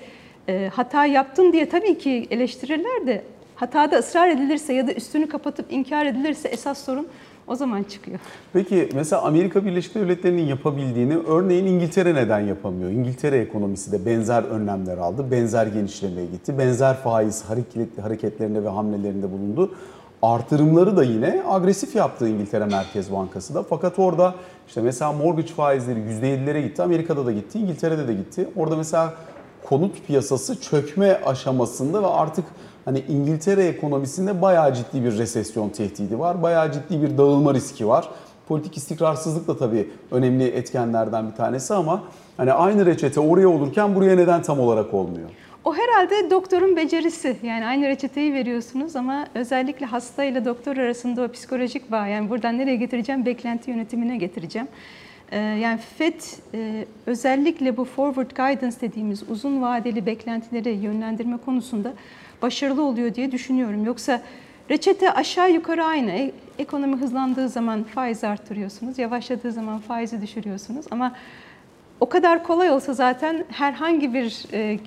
hata 0.71 1.05
yaptın 1.05 1.53
diye 1.53 1.69
tabii 1.69 1.97
ki 1.97 2.27
eleştirirler 2.31 3.07
de 3.07 3.23
Hatada 3.55 3.97
ısrar 3.97 4.29
edilirse 4.29 4.73
ya 4.73 4.87
da 4.87 4.93
üstünü 4.93 5.29
kapatıp 5.29 5.65
inkar 5.69 6.05
edilirse 6.05 6.47
esas 6.47 6.77
sorun 6.77 7.07
o 7.47 7.55
zaman 7.55 7.83
çıkıyor. 7.83 8.19
Peki 8.53 8.89
mesela 8.93 9.21
Amerika 9.21 9.65
Birleşik 9.65 9.95
Devletleri'nin 9.95 10.45
yapabildiğini 10.45 11.17
örneğin 11.17 11.65
İngiltere 11.65 12.15
neden 12.15 12.39
yapamıyor? 12.39 12.89
İngiltere 12.89 13.37
ekonomisi 13.37 13.91
de 13.91 14.05
benzer 14.05 14.43
önlemler 14.43 14.97
aldı, 14.97 15.31
benzer 15.31 15.67
genişlemeye 15.67 16.25
gitti, 16.25 16.57
benzer 16.57 16.95
faiz 16.95 17.43
hareketlerinde 18.01 18.63
ve 18.63 18.69
hamlelerinde 18.69 19.31
bulundu. 19.31 19.71
Artırımları 20.21 20.97
da 20.97 21.03
yine 21.03 21.43
agresif 21.47 21.95
yaptı 21.95 22.29
İngiltere 22.29 22.65
Merkez 22.65 23.11
Bankası 23.11 23.55
da. 23.55 23.63
Fakat 23.63 23.99
orada 23.99 24.35
işte 24.67 24.81
mesela 24.81 25.11
mortgage 25.11 25.47
faizleri 25.47 25.99
%7'lere 25.99 26.61
gitti. 26.61 26.81
Amerika'da 26.81 27.25
da 27.25 27.31
gitti, 27.31 27.59
İngiltere'de 27.59 28.07
de 28.07 28.13
gitti. 28.13 28.47
Orada 28.55 28.75
mesela 28.75 29.13
konut 29.65 30.07
piyasası 30.07 30.61
çökme 30.61 31.21
aşamasında 31.25 32.03
ve 32.03 32.07
artık 32.07 32.45
hani 32.85 33.03
İngiltere 33.09 33.63
ekonomisinde 33.65 34.41
bayağı 34.41 34.73
ciddi 34.73 35.03
bir 35.03 35.17
resesyon 35.17 35.69
tehdidi 35.69 36.19
var. 36.19 36.43
Bayağı 36.43 36.71
ciddi 36.71 37.01
bir 37.01 37.17
dağılma 37.17 37.53
riski 37.53 37.87
var. 37.87 38.09
Politik 38.47 38.77
istikrarsızlık 38.77 39.47
da 39.47 39.57
tabii 39.57 39.89
önemli 40.11 40.47
etkenlerden 40.47 41.31
bir 41.31 41.35
tanesi 41.35 41.73
ama 41.73 42.03
hani 42.37 42.53
aynı 42.53 42.85
reçete 42.85 43.19
oraya 43.19 43.49
olurken 43.49 43.95
buraya 43.95 44.15
neden 44.15 44.41
tam 44.41 44.59
olarak 44.59 44.93
olmuyor? 44.93 45.29
O 45.65 45.75
herhalde 45.75 46.29
doktorun 46.29 46.75
becerisi. 46.75 47.37
Yani 47.43 47.65
aynı 47.65 47.87
reçeteyi 47.87 48.33
veriyorsunuz 48.33 48.95
ama 48.95 49.27
özellikle 49.35 49.85
hasta 49.85 50.23
ile 50.23 50.45
doktor 50.45 50.77
arasında 50.77 51.21
o 51.21 51.27
psikolojik 51.27 51.91
bağ. 51.91 52.07
Yani 52.07 52.29
buradan 52.29 52.57
nereye 52.57 52.75
getireceğim? 52.75 53.25
Beklenti 53.25 53.71
yönetimine 53.71 54.17
getireceğim. 54.17 54.67
Ee, 55.31 55.37
yani 55.37 55.79
FED 55.97 56.21
e, 56.53 56.85
özellikle 57.05 57.77
bu 57.77 57.85
forward 57.85 58.31
guidance 58.31 58.75
dediğimiz 58.81 59.29
uzun 59.29 59.61
vadeli 59.61 60.05
beklentileri 60.05 60.69
yönlendirme 60.69 61.37
konusunda 61.37 61.93
başarılı 62.43 62.83
oluyor 62.83 63.15
diye 63.15 63.31
düşünüyorum. 63.31 63.85
Yoksa 63.85 64.21
reçete 64.69 65.11
aşağı 65.13 65.51
yukarı 65.51 65.83
aynı. 65.83 66.11
E, 66.11 66.31
ekonomi 66.59 66.95
hızlandığı 66.95 67.49
zaman 67.49 67.83
faiz 67.83 68.23
arttırıyorsunuz, 68.23 68.99
yavaşladığı 68.99 69.51
zaman 69.51 69.79
faizi 69.79 70.21
düşürüyorsunuz 70.21 70.85
ama 70.91 71.15
o 71.99 72.09
kadar 72.09 72.43
kolay 72.43 72.69
olsa 72.69 72.93
zaten 72.93 73.45
herhangi 73.49 74.13
bir 74.13 74.45
e, 74.53 74.79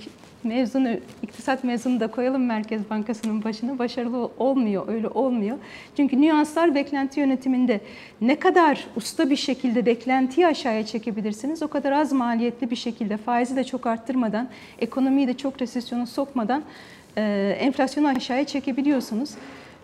mezunu, 0.44 0.88
iktisat 1.22 1.64
mezunu 1.64 2.00
da 2.00 2.06
koyalım 2.06 2.46
Merkez 2.46 2.90
Bankası'nın 2.90 3.44
başına 3.44 3.78
başarılı 3.78 4.30
olmuyor, 4.38 4.88
öyle 4.88 5.08
olmuyor. 5.08 5.58
Çünkü 5.96 6.20
nüanslar 6.20 6.74
beklenti 6.74 7.20
yönetiminde 7.20 7.80
ne 8.20 8.38
kadar 8.38 8.86
usta 8.96 9.30
bir 9.30 9.36
şekilde 9.36 9.86
beklentiyi 9.86 10.46
aşağıya 10.46 10.86
çekebilirsiniz, 10.86 11.62
o 11.62 11.68
kadar 11.68 11.92
az 11.92 12.12
maliyetli 12.12 12.70
bir 12.70 12.76
şekilde 12.76 13.16
faizi 13.16 13.56
de 13.56 13.64
çok 13.64 13.86
arttırmadan, 13.86 14.48
ekonomiyi 14.78 15.28
de 15.28 15.34
çok 15.34 15.62
resesyona 15.62 16.06
sokmadan 16.06 16.62
enflasyonu 17.60 18.08
aşağıya 18.08 18.44
çekebiliyorsunuz. 18.44 19.30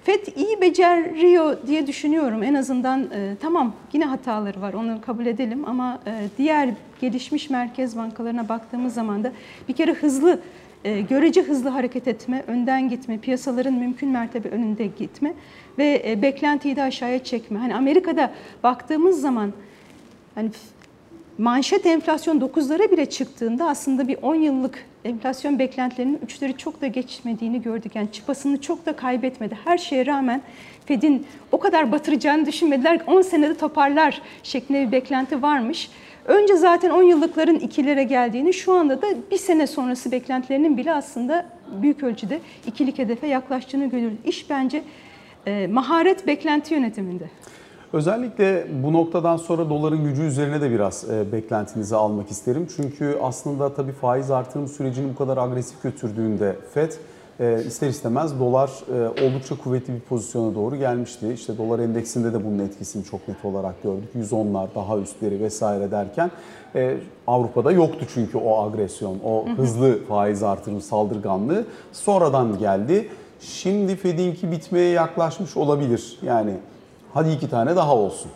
FED 0.04 0.26
iyi 0.36 0.60
beceriyor 0.60 1.56
diye 1.66 1.86
düşünüyorum. 1.86 2.42
En 2.42 2.54
azından 2.54 3.10
e, 3.14 3.36
tamam 3.40 3.72
yine 3.92 4.04
hataları 4.04 4.60
var 4.60 4.72
onu 4.72 5.00
kabul 5.00 5.26
edelim 5.26 5.64
ama 5.68 6.00
e, 6.06 6.28
diğer 6.38 6.68
gelişmiş 7.00 7.50
merkez 7.50 7.96
bankalarına 7.96 8.48
baktığımız 8.48 8.94
zaman 8.94 9.24
da 9.24 9.32
bir 9.68 9.72
kere 9.72 9.92
hızlı 9.92 10.40
e, 10.84 11.00
görece 11.00 11.42
hızlı 11.42 11.68
hareket 11.68 12.08
etme, 12.08 12.44
önden 12.46 12.88
gitme, 12.88 13.18
piyasaların 13.18 13.74
mümkün 13.74 14.08
mertebe 14.08 14.48
önünde 14.48 14.86
gitme 14.86 15.34
ve 15.78 16.02
e, 16.06 16.22
beklentiyi 16.22 16.76
de 16.76 16.82
aşağıya 16.82 17.24
çekme. 17.24 17.58
Hani 17.58 17.74
Amerika'da 17.74 18.30
baktığımız 18.62 19.20
zaman 19.20 19.52
hani 20.34 20.50
manşet 21.38 21.86
enflasyon 21.86 22.40
9'lara 22.40 22.90
bile 22.90 23.06
çıktığında 23.06 23.68
aslında 23.68 24.08
bir 24.08 24.16
10 24.22 24.34
yıllık 24.34 24.84
enflasyon 25.04 25.58
beklentilerinin 25.58 26.18
üçleri 26.24 26.56
çok 26.56 26.80
da 26.80 26.86
geçmediğini 26.86 27.62
gördük. 27.62 27.92
Yani 27.94 28.12
çıpasını 28.12 28.60
çok 28.60 28.86
da 28.86 28.96
kaybetmedi. 28.96 29.58
Her 29.64 29.78
şeye 29.78 30.06
rağmen 30.06 30.42
Fed'in 30.86 31.26
o 31.52 31.58
kadar 31.58 31.92
batıracağını 31.92 32.46
düşünmediler. 32.46 33.00
10 33.06 33.22
senede 33.22 33.56
toparlar 33.56 34.22
şeklinde 34.42 34.86
bir 34.86 34.92
beklenti 34.92 35.42
varmış. 35.42 35.90
Önce 36.24 36.56
zaten 36.56 36.90
10 36.90 37.02
yıllıkların 37.02 37.58
ikilere 37.58 38.04
geldiğini, 38.04 38.54
şu 38.54 38.72
anda 38.72 39.02
da 39.02 39.06
bir 39.30 39.38
sene 39.38 39.66
sonrası 39.66 40.12
beklentilerinin 40.12 40.76
bile 40.76 40.92
aslında 40.92 41.46
büyük 41.82 42.02
ölçüde 42.02 42.40
ikilik 42.66 42.98
hedefe 42.98 43.26
yaklaştığını 43.26 43.86
görüyoruz. 43.86 44.18
İş 44.24 44.50
bence 44.50 44.82
e, 45.46 45.66
maharet 45.66 46.26
beklenti 46.26 46.74
yönetiminde. 46.74 47.24
Özellikle 47.92 48.66
bu 48.82 48.92
noktadan 48.92 49.36
sonra 49.36 49.70
doların 49.70 50.04
gücü 50.04 50.22
üzerine 50.22 50.60
de 50.60 50.70
biraz 50.70 51.10
e, 51.10 51.32
beklentinizi 51.32 51.96
almak 51.96 52.30
isterim. 52.30 52.66
Çünkü 52.76 53.18
aslında 53.22 53.74
tabii 53.74 53.92
faiz 53.92 54.30
artırım 54.30 54.68
sürecini 54.68 55.12
bu 55.12 55.18
kadar 55.18 55.36
agresif 55.36 55.82
götürdüğünde 55.82 56.56
FED 56.74 56.92
e, 57.40 57.64
ister 57.66 57.88
istemez 57.88 58.40
dolar 58.40 58.70
e, 58.94 59.24
oldukça 59.24 59.56
kuvvetli 59.56 59.94
bir 59.94 60.00
pozisyona 60.00 60.54
doğru 60.54 60.76
gelmişti. 60.76 61.32
İşte 61.34 61.58
dolar 61.58 61.78
endeksinde 61.78 62.32
de 62.32 62.44
bunun 62.44 62.58
etkisini 62.58 63.04
çok 63.04 63.28
net 63.28 63.44
olarak 63.44 63.82
gördük. 63.82 64.08
110'lar 64.18 64.66
daha 64.74 64.98
üstleri 64.98 65.40
vesaire 65.40 65.90
derken 65.90 66.30
Avrupa'da 67.26 67.72
yoktu 67.72 68.06
çünkü 68.14 68.38
o 68.38 68.62
agresyon, 68.62 69.18
o 69.24 69.46
hızlı 69.56 70.04
faiz 70.04 70.42
artırım 70.42 70.80
saldırganlığı 70.80 71.64
sonradan 71.92 72.58
geldi. 72.58 73.08
Şimdi 73.40 73.96
Fed'inki 73.96 74.52
bitmeye 74.52 74.90
yaklaşmış 74.90 75.56
olabilir. 75.56 76.18
Yani 76.22 76.52
hadi 77.14 77.30
iki 77.30 77.50
tane 77.50 77.76
daha 77.76 77.96
olsun. 77.96 78.30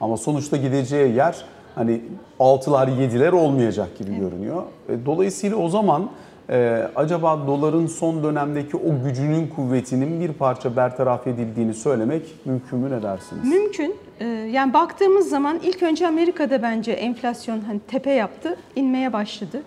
Ama 0.00 0.16
sonuçta 0.16 0.56
gideceği 0.56 1.14
yer 1.14 1.44
hani 1.74 2.00
altılar 2.40 2.88
yediler 2.88 3.32
olmayacak 3.32 3.98
gibi 3.98 4.16
görünüyor. 4.16 4.62
Dolayısıyla 5.06 5.56
o 5.56 5.68
zaman 5.68 6.10
ee, 6.50 6.88
acaba 6.96 7.46
doların 7.46 7.86
son 7.86 8.24
dönemdeki 8.24 8.76
o 8.76 9.04
gücünün 9.04 9.46
kuvvetinin 9.46 10.20
bir 10.20 10.32
parça 10.32 10.76
bertaraf 10.76 11.26
edildiğini 11.26 11.74
söylemek 11.74 12.22
mümkün 12.44 12.78
mü 12.78 12.90
ne 12.90 13.02
dersiniz? 13.02 13.44
Mümkün. 13.44 13.96
Ee, 14.20 14.24
yani 14.26 14.72
baktığımız 14.72 15.28
zaman 15.28 15.60
ilk 15.62 15.82
önce 15.82 16.08
Amerika'da 16.08 16.62
bence 16.62 16.92
enflasyon 16.92 17.60
hani 17.60 17.80
tepe 17.80 18.10
yaptı, 18.10 18.56
inmeye 18.76 19.12
başladı. 19.12 19.62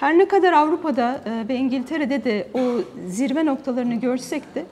Her 0.00 0.18
ne 0.18 0.28
kadar 0.28 0.52
Avrupa'da 0.52 1.20
e, 1.26 1.48
ve 1.48 1.56
İngiltere'de 1.56 2.24
de 2.24 2.48
o 2.54 2.60
zirve 3.08 3.46
noktalarını 3.46 3.94
görsek 3.94 4.54
de 4.54 4.64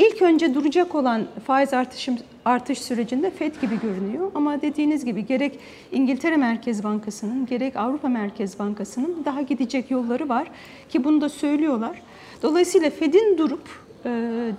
ilk 0.00 0.22
önce 0.22 0.54
duracak 0.54 0.94
olan 0.94 1.26
faiz 1.46 1.74
artışım 1.74 2.18
artış 2.44 2.78
sürecinde 2.78 3.30
FED 3.30 3.54
gibi 3.60 3.80
görünüyor. 3.80 4.30
Ama 4.34 4.62
dediğiniz 4.62 5.04
gibi 5.04 5.26
gerek 5.26 5.58
İngiltere 5.92 6.36
Merkez 6.36 6.84
Bankası'nın 6.84 7.46
gerek 7.46 7.76
Avrupa 7.76 8.08
Merkez 8.08 8.58
Bankası'nın 8.58 9.22
daha 9.24 9.42
gidecek 9.42 9.90
yolları 9.90 10.28
var 10.28 10.50
ki 10.88 11.04
bunu 11.04 11.20
da 11.20 11.28
söylüyorlar. 11.28 12.02
Dolayısıyla 12.42 12.90
FED'in 12.90 13.38
durup 13.38 13.68
e, 14.04 14.10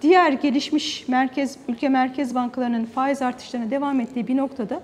diğer 0.01 0.31
gelişmiş 0.31 1.07
merkez 1.07 1.57
ülke 1.67 1.89
merkez 1.89 2.35
bankalarının 2.35 2.85
faiz 2.85 3.21
artışlarına 3.21 3.71
devam 3.71 3.99
ettiği 3.99 4.27
bir 4.27 4.37
noktada 4.37 4.81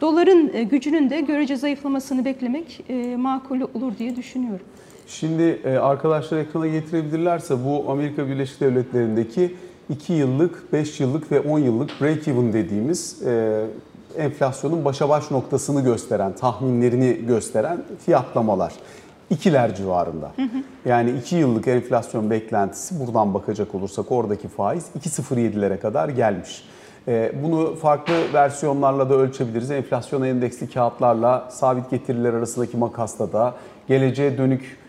doların 0.00 0.50
e, 0.54 0.62
gücünün 0.62 1.10
de 1.10 1.20
görece 1.20 1.56
zayıflamasını 1.56 2.24
beklemek 2.24 2.84
e, 2.88 3.16
makul 3.16 3.60
olur 3.60 3.98
diye 3.98 4.16
düşünüyorum. 4.16 4.66
Şimdi 5.06 5.60
arkadaşlar 5.82 6.38
ekrana 6.38 6.66
getirebilirlerse 6.66 7.64
bu 7.64 7.90
Amerika 7.90 8.28
Birleşik 8.28 8.60
Devletleri'ndeki 8.60 9.54
2 9.88 10.12
yıllık, 10.12 10.72
5 10.72 11.00
yıllık 11.00 11.32
ve 11.32 11.40
10 11.40 11.58
yıllık 11.58 11.90
break-even 11.90 12.52
dediğimiz 12.52 13.22
e, 13.26 13.64
enflasyonun 14.16 14.84
başa 14.84 15.08
baş 15.08 15.30
noktasını 15.30 15.84
gösteren, 15.84 16.32
tahminlerini 16.32 17.26
gösteren 17.26 17.84
fiyatlamalar. 18.04 18.72
İkiler 19.30 19.74
civarında. 19.74 20.32
Hı 20.36 20.42
hı. 20.42 20.88
Yani 20.88 21.10
2 21.10 21.36
yıllık 21.36 21.68
enflasyon 21.68 22.30
beklentisi 22.30 23.00
buradan 23.00 23.34
bakacak 23.34 23.74
olursak 23.74 24.12
oradaki 24.12 24.48
faiz 24.48 24.84
2.07'lere 25.00 25.78
kadar 25.78 26.08
gelmiş. 26.08 26.64
E, 27.08 27.32
bunu 27.42 27.76
farklı 27.76 28.14
versiyonlarla 28.34 29.10
da 29.10 29.14
ölçebiliriz. 29.14 29.70
Enflasyon 29.70 30.22
endeksli 30.22 30.70
kağıtlarla 30.70 31.48
sabit 31.50 31.90
getiriler 31.90 32.34
arasındaki 32.34 32.76
makasta 32.76 33.32
da 33.32 33.54
geleceğe 33.88 34.38
dönük 34.38 34.83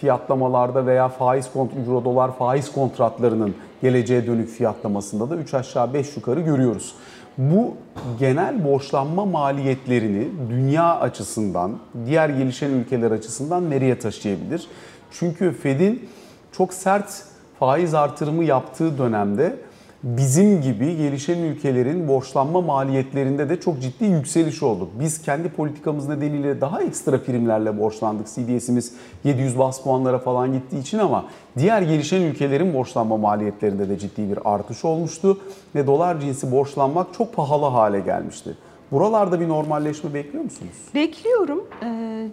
fiyatlamalarda 0.00 0.86
veya 0.86 1.08
faiz 1.08 1.48
euro 1.86 2.04
dolar 2.04 2.36
faiz 2.36 2.72
kontratlarının 2.72 3.54
geleceğe 3.82 4.26
dönük 4.26 4.48
fiyatlamasında 4.48 5.30
da 5.30 5.36
3 5.36 5.54
aşağı 5.54 5.94
5 5.94 6.16
yukarı 6.16 6.40
görüyoruz. 6.40 6.94
Bu 7.38 7.74
genel 8.18 8.64
borçlanma 8.64 9.24
maliyetlerini 9.24 10.28
dünya 10.50 11.00
açısından, 11.00 11.78
diğer 12.06 12.28
gelişen 12.28 12.70
ülkeler 12.70 13.10
açısından 13.10 13.70
nereye 13.70 13.98
taşıyabilir? 13.98 14.68
Çünkü 15.10 15.52
Fed'in 15.52 16.08
çok 16.52 16.74
sert 16.74 17.24
faiz 17.58 17.94
artırımı 17.94 18.44
yaptığı 18.44 18.98
dönemde 18.98 19.56
bizim 20.02 20.62
gibi 20.62 20.96
gelişen 20.96 21.38
ülkelerin 21.38 22.08
borçlanma 22.08 22.60
maliyetlerinde 22.60 23.48
de 23.48 23.60
çok 23.60 23.82
ciddi 23.82 24.04
yükseliş 24.04 24.62
oldu. 24.62 24.88
Biz 25.00 25.22
kendi 25.22 25.48
politikamız 25.48 26.08
nedeniyle 26.08 26.60
daha 26.60 26.82
ekstra 26.82 27.22
primlerle 27.22 27.78
borçlandık. 27.78 28.26
CDS'imiz 28.26 28.92
700 29.24 29.58
bas 29.58 29.82
puanlara 29.82 30.18
falan 30.18 30.52
gittiği 30.52 30.80
için 30.80 30.98
ama 30.98 31.24
diğer 31.58 31.82
gelişen 31.82 32.22
ülkelerin 32.22 32.74
borçlanma 32.74 33.16
maliyetlerinde 33.16 33.88
de 33.88 33.98
ciddi 33.98 34.30
bir 34.30 34.38
artış 34.44 34.84
olmuştu 34.84 35.40
ve 35.74 35.86
dolar 35.86 36.20
cinsi 36.20 36.52
borçlanmak 36.52 37.14
çok 37.14 37.34
pahalı 37.34 37.64
hale 37.64 38.00
gelmişti. 38.00 38.56
Buralarda 38.92 39.40
bir 39.40 39.48
normalleşme 39.48 40.14
bekliyor 40.14 40.44
musunuz? 40.44 40.72
Bekliyorum. 40.94 41.64
Ee, 41.82 42.28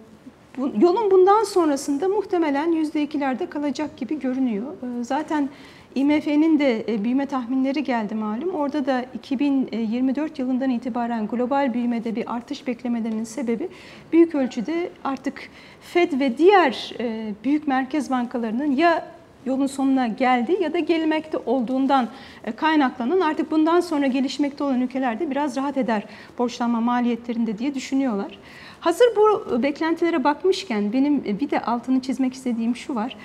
bu, 0.58 0.70
yolun 0.80 1.10
bundan 1.10 1.44
sonrasında 1.44 2.08
muhtemelen 2.08 2.72
%2'lerde 2.84 3.46
kalacak 3.46 3.96
gibi 3.96 4.20
görünüyor. 4.20 4.66
Ee, 4.66 5.04
zaten 5.04 5.48
IMF'nin 5.96 6.58
de 6.58 6.84
e, 6.88 7.04
büyüme 7.04 7.26
tahminleri 7.26 7.84
geldi 7.84 8.14
malum. 8.14 8.54
Orada 8.54 8.86
da 8.86 9.04
2024 9.14 10.38
yılından 10.38 10.70
itibaren 10.70 11.26
global 11.26 11.74
büyümede 11.74 12.16
bir 12.16 12.34
artış 12.34 12.66
beklemelerinin 12.66 13.24
sebebi 13.24 13.68
büyük 14.12 14.34
ölçüde 14.34 14.90
artık 15.04 15.48
Fed 15.80 16.20
ve 16.20 16.38
diğer 16.38 16.94
e, 17.00 17.34
büyük 17.44 17.68
merkez 17.68 18.10
bankalarının 18.10 18.76
ya 18.76 19.06
yolun 19.46 19.66
sonuna 19.66 20.06
geldi 20.06 20.56
ya 20.60 20.72
da 20.72 20.78
gelmekte 20.78 21.38
olduğundan 21.38 22.08
e, 22.44 22.52
kaynaklanan 22.52 23.20
artık 23.20 23.50
bundan 23.50 23.80
sonra 23.80 24.06
gelişmekte 24.06 24.64
olan 24.64 24.80
ülkelerde 24.80 25.30
biraz 25.30 25.56
rahat 25.56 25.76
eder 25.76 26.02
borçlanma 26.38 26.80
maliyetlerinde 26.80 27.58
diye 27.58 27.74
düşünüyorlar. 27.74 28.38
Hazır 28.80 29.06
bu 29.16 29.62
beklentilere 29.62 30.24
bakmışken 30.24 30.92
benim 30.92 31.24
bir 31.24 31.50
de 31.50 31.60
altını 31.60 32.00
çizmek 32.00 32.34
istediğim 32.34 32.76
şu 32.76 32.94
var. 32.94 33.16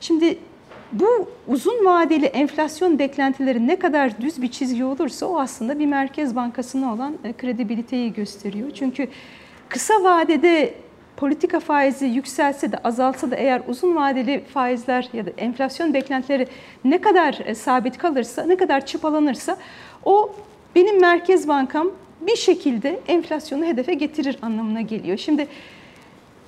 Şimdi 0.00 0.38
bu 1.00 1.28
uzun 1.48 1.84
vadeli 1.84 2.26
enflasyon 2.26 2.98
beklentileri 2.98 3.66
ne 3.66 3.78
kadar 3.78 4.20
düz 4.20 4.42
bir 4.42 4.48
çizgi 4.48 4.84
olursa 4.84 5.26
o 5.26 5.38
aslında 5.38 5.78
bir 5.78 5.86
merkez 5.86 6.36
bankasına 6.36 6.94
olan 6.94 7.14
e, 7.24 7.32
kredibiliteyi 7.32 8.12
gösteriyor. 8.12 8.70
Çünkü 8.74 9.08
kısa 9.68 9.94
vadede 9.94 10.74
politika 11.16 11.60
faizi 11.60 12.06
yükselse 12.06 12.72
de 12.72 12.78
azalsa 12.78 13.30
da 13.30 13.36
eğer 13.36 13.62
uzun 13.68 13.96
vadeli 13.96 14.44
faizler 14.44 15.08
ya 15.12 15.26
da 15.26 15.30
enflasyon 15.30 15.94
beklentileri 15.94 16.46
ne 16.84 17.00
kadar 17.00 17.38
e, 17.44 17.54
sabit 17.54 17.98
kalırsa, 17.98 18.44
ne 18.44 18.56
kadar 18.56 18.86
çıpalanırsa 18.86 19.56
o 20.04 20.34
benim 20.74 21.00
merkez 21.00 21.48
bankam 21.48 21.90
bir 22.20 22.36
şekilde 22.36 23.00
enflasyonu 23.08 23.64
hedefe 23.64 23.94
getirir 23.94 24.38
anlamına 24.42 24.80
geliyor. 24.80 25.18
Şimdi 25.18 25.46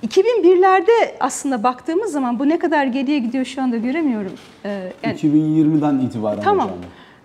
2001'lerde 0.03 1.11
aslında 1.19 1.63
baktığımız 1.63 2.11
zaman 2.11 2.39
bu 2.39 2.49
ne 2.49 2.59
kadar 2.59 2.85
geriye 2.85 3.19
gidiyor 3.19 3.45
şu 3.45 3.61
anda 3.61 3.77
göremiyorum. 3.77 4.31
Ee, 4.65 4.91
yani, 5.03 5.15
2020'den 5.15 5.99
itibaren 5.99 6.41
tamam. 6.41 6.67
hocam. 6.67 6.79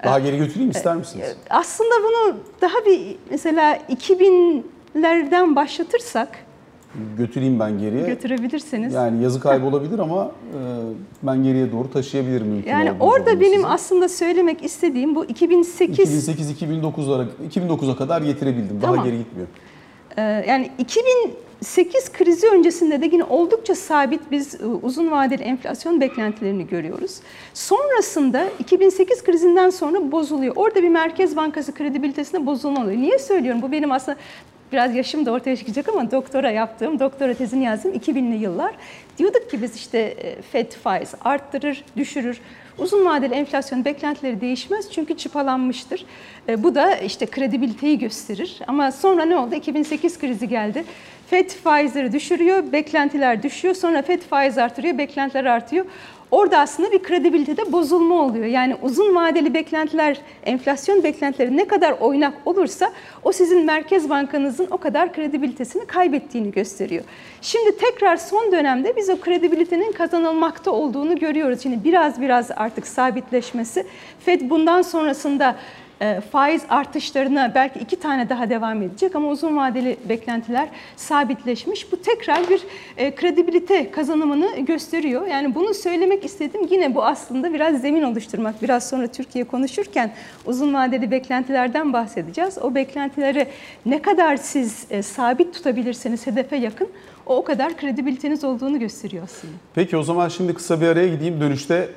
Daha 0.05 0.19
geri 0.19 0.39
götüreyim 0.39 0.71
ister 0.71 0.97
misiniz? 0.97 1.37
Aslında 1.51 1.95
bunu 2.05 2.37
daha 2.61 2.87
bir 2.87 3.17
mesela 3.31 3.77
2000'lerden 3.77 5.57
başlatırsak 5.57 6.29
götüreyim 7.19 7.61
ben 7.61 7.79
geriye. 7.79 8.07
Götürebilirsiniz. 8.07 8.95
Yani 8.95 9.23
yazı 9.23 9.41
kaybolabilir 9.41 9.99
ama 9.99 10.25
e, 10.25 10.59
ben 11.23 11.43
geriye 11.43 11.73
doğru 11.73 11.91
taşıyabilirim 11.91 12.47
mümkün 12.47 12.71
Yani 12.71 12.93
orada 13.01 13.41
benim 13.41 13.55
size. 13.55 13.67
aslında 13.67 14.09
söylemek 14.09 14.65
istediğim 14.65 15.15
bu 15.15 15.25
2008 15.25 16.29
2008-2009'lara 16.29 17.27
2009'a 17.55 17.97
kadar 17.97 18.23
getirebildim. 18.23 18.83
Daha 18.83 18.91
Tamam. 18.91 19.07
geri 19.07 19.19
gitmiyor. 19.19 19.49
Ee, 20.17 20.23
yani 20.49 20.71
2008 21.63 22.13
krizi 22.13 22.49
öncesinde 22.49 23.03
de 23.03 23.07
yine 23.13 23.25
oldukça 23.25 23.75
sabit 23.75 24.21
biz 24.31 24.55
e, 24.55 24.67
uzun 24.67 25.11
vadeli 25.11 25.43
enflasyon 25.43 26.01
beklentilerini 26.01 26.67
görüyoruz. 26.67 27.17
Sonrasında 27.55 28.49
2008 28.59 29.25
krizinden 29.25 29.71
sonra 29.71 30.13
bozuluyor. 30.13 30.57
Orada 30.57 30.83
bir 30.83 30.89
Merkez 30.89 31.37
Bankası 31.37 31.75
kredibilitesinde 31.75 32.47
bozulma 32.47 32.83
oluyor. 32.83 32.97
Niye 32.97 33.19
söylüyorum? 33.19 33.63
Bu 33.63 33.73
benim 33.73 33.93
aslında 33.93 34.19
biraz 34.73 34.95
yaşım 34.95 35.27
da 35.27 35.33
ortaya 35.33 35.57
çıkacak 35.57 35.89
ama 35.89 36.11
doktora 36.11 36.51
yaptığım, 36.51 36.99
doktora 36.99 37.35
tezini 37.35 37.65
yazdım 37.65 37.93
2000'li 37.93 38.37
yıllar. 38.37 38.75
Diyorduk 39.19 39.51
ki 39.51 39.63
biz 39.63 39.77
işte 39.77 39.99
e, 39.99 40.43
FED 40.43 40.73
faiz 40.73 41.15
arttırır, 41.25 41.85
düşürür. 41.97 42.41
Uzun 42.79 43.07
vadeli 43.07 43.35
enflasyon 43.35 43.85
beklentileri 43.85 44.41
değişmez 44.41 44.91
çünkü 44.91 45.17
çıpalanmıştır. 45.17 46.05
E, 46.49 46.63
bu 46.63 46.75
da 46.75 46.97
işte 46.97 47.27
kredibiliteyi 47.27 47.99
gösterir. 47.99 48.61
Ama 48.67 48.93
sonra 48.93 49.25
ne 49.25 49.37
oldu? 49.37 49.55
2008 49.55 50.19
krizi 50.19 50.49
geldi. 50.49 50.85
FED 51.33 51.51
faizleri 51.51 52.13
düşürüyor, 52.13 52.73
beklentiler 52.73 53.43
düşüyor. 53.43 53.75
Sonra 53.75 54.03
FED 54.03 54.23
faiz 54.23 54.59
artırıyor, 54.59 54.99
beklentiler 54.99 55.45
artıyor. 55.45 55.87
Orada 56.31 56.59
aslında 56.59 56.93
bir 56.93 57.03
kredibilitede 57.03 57.73
bozulma 57.73 58.15
oluyor. 58.15 58.47
Yani 58.47 58.77
uzun 58.83 59.15
vadeli 59.15 59.55
beklentiler, 59.55 60.21
enflasyon 60.45 61.03
beklentileri 61.03 61.57
ne 61.57 61.65
kadar 61.65 61.93
oynak 61.93 62.35
olursa 62.45 62.93
o 63.23 63.33
sizin 63.33 63.65
Merkez 63.65 64.11
Bankanızın 64.11 64.67
o 64.71 64.79
kadar 64.79 65.13
kredibilitesini 65.13 65.87
kaybettiğini 65.87 66.51
gösteriyor. 66.51 67.05
Şimdi 67.43 67.77
tekrar 67.77 68.17
son 68.17 68.53
dönemde 68.53 68.97
biz 68.97 69.11
o 69.11 69.21
kredibilitenin 69.21 69.93
kazanılmakta 69.93 70.71
olduğunu 70.71 71.19
görüyoruz. 71.19 71.63
Şimdi 71.63 71.85
biraz 71.85 72.21
biraz 72.21 72.51
artık 72.57 72.87
sabitleşmesi. 72.87 73.87
FED 74.25 74.41
bundan 74.51 74.83
sonrasında 74.83 75.57
faiz 76.33 76.63
artışlarına 76.69 77.53
belki 77.55 77.79
iki 77.79 77.97
tane 77.97 78.29
daha 78.29 78.51
devam 78.51 78.83
edecek 78.83 79.17
ama 79.17 79.29
uzun 79.29 79.57
vadeli 79.57 79.97
beklentiler 80.09 80.69
sabitleşmiş. 80.97 81.93
Bu 81.93 82.03
tekrar 82.03 82.51
bir 82.51 82.63
e, 82.97 83.15
kredibilite 83.15 83.91
kazanımını 83.91 84.61
gösteriyor. 84.61 85.27
Yani 85.27 85.55
bunu 85.55 85.75
söylemek 85.75 86.25
istedim. 86.25 86.61
Yine 86.71 86.95
bu 86.95 87.05
aslında 87.05 87.55
biraz 87.55 87.81
zemin 87.81 88.03
oluşturmak. 88.03 88.63
Biraz 88.63 88.89
sonra 88.89 89.07
Türkiye 89.07 89.45
konuşurken 89.45 90.11
uzun 90.47 90.75
vadeli 90.75 91.11
beklentilerden 91.11 91.93
bahsedeceğiz. 91.93 92.59
O 92.59 92.75
beklentileri 92.75 93.47
ne 93.87 94.03
kadar 94.03 94.37
siz 94.37 94.87
e, 94.91 95.03
sabit 95.03 95.55
tutabilirseniz 95.55 96.27
hedefe 96.27 96.57
yakın 96.57 96.89
o 97.27 97.37
o 97.37 97.45
kadar 97.45 97.77
kredibiliteniz 97.77 98.45
olduğunu 98.45 98.79
gösteriyor 98.79 99.25
aslında. 99.25 99.53
Peki 99.75 99.97
o 99.97 100.03
zaman 100.03 100.29
şimdi 100.29 100.55
kısa 100.55 100.81
bir 100.81 100.87
araya 100.87 101.09
gideyim. 101.09 101.41
Dönüşte 101.41 101.89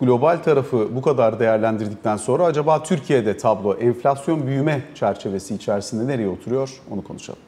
global 0.00 0.36
tarafı 0.42 0.96
bu 0.96 1.02
kadar 1.02 1.40
değerlendirdikten 1.40 2.16
sonra 2.16 2.44
acaba 2.44 2.82
Türkiye'de 2.82 3.36
tablo 3.36 3.74
enflasyon 3.74 4.46
büyüme 4.46 4.82
çerçevesi 4.94 5.54
içerisinde 5.54 6.06
nereye 6.06 6.28
oturuyor 6.28 6.70
onu 6.90 7.04
konuşalım. 7.04 7.45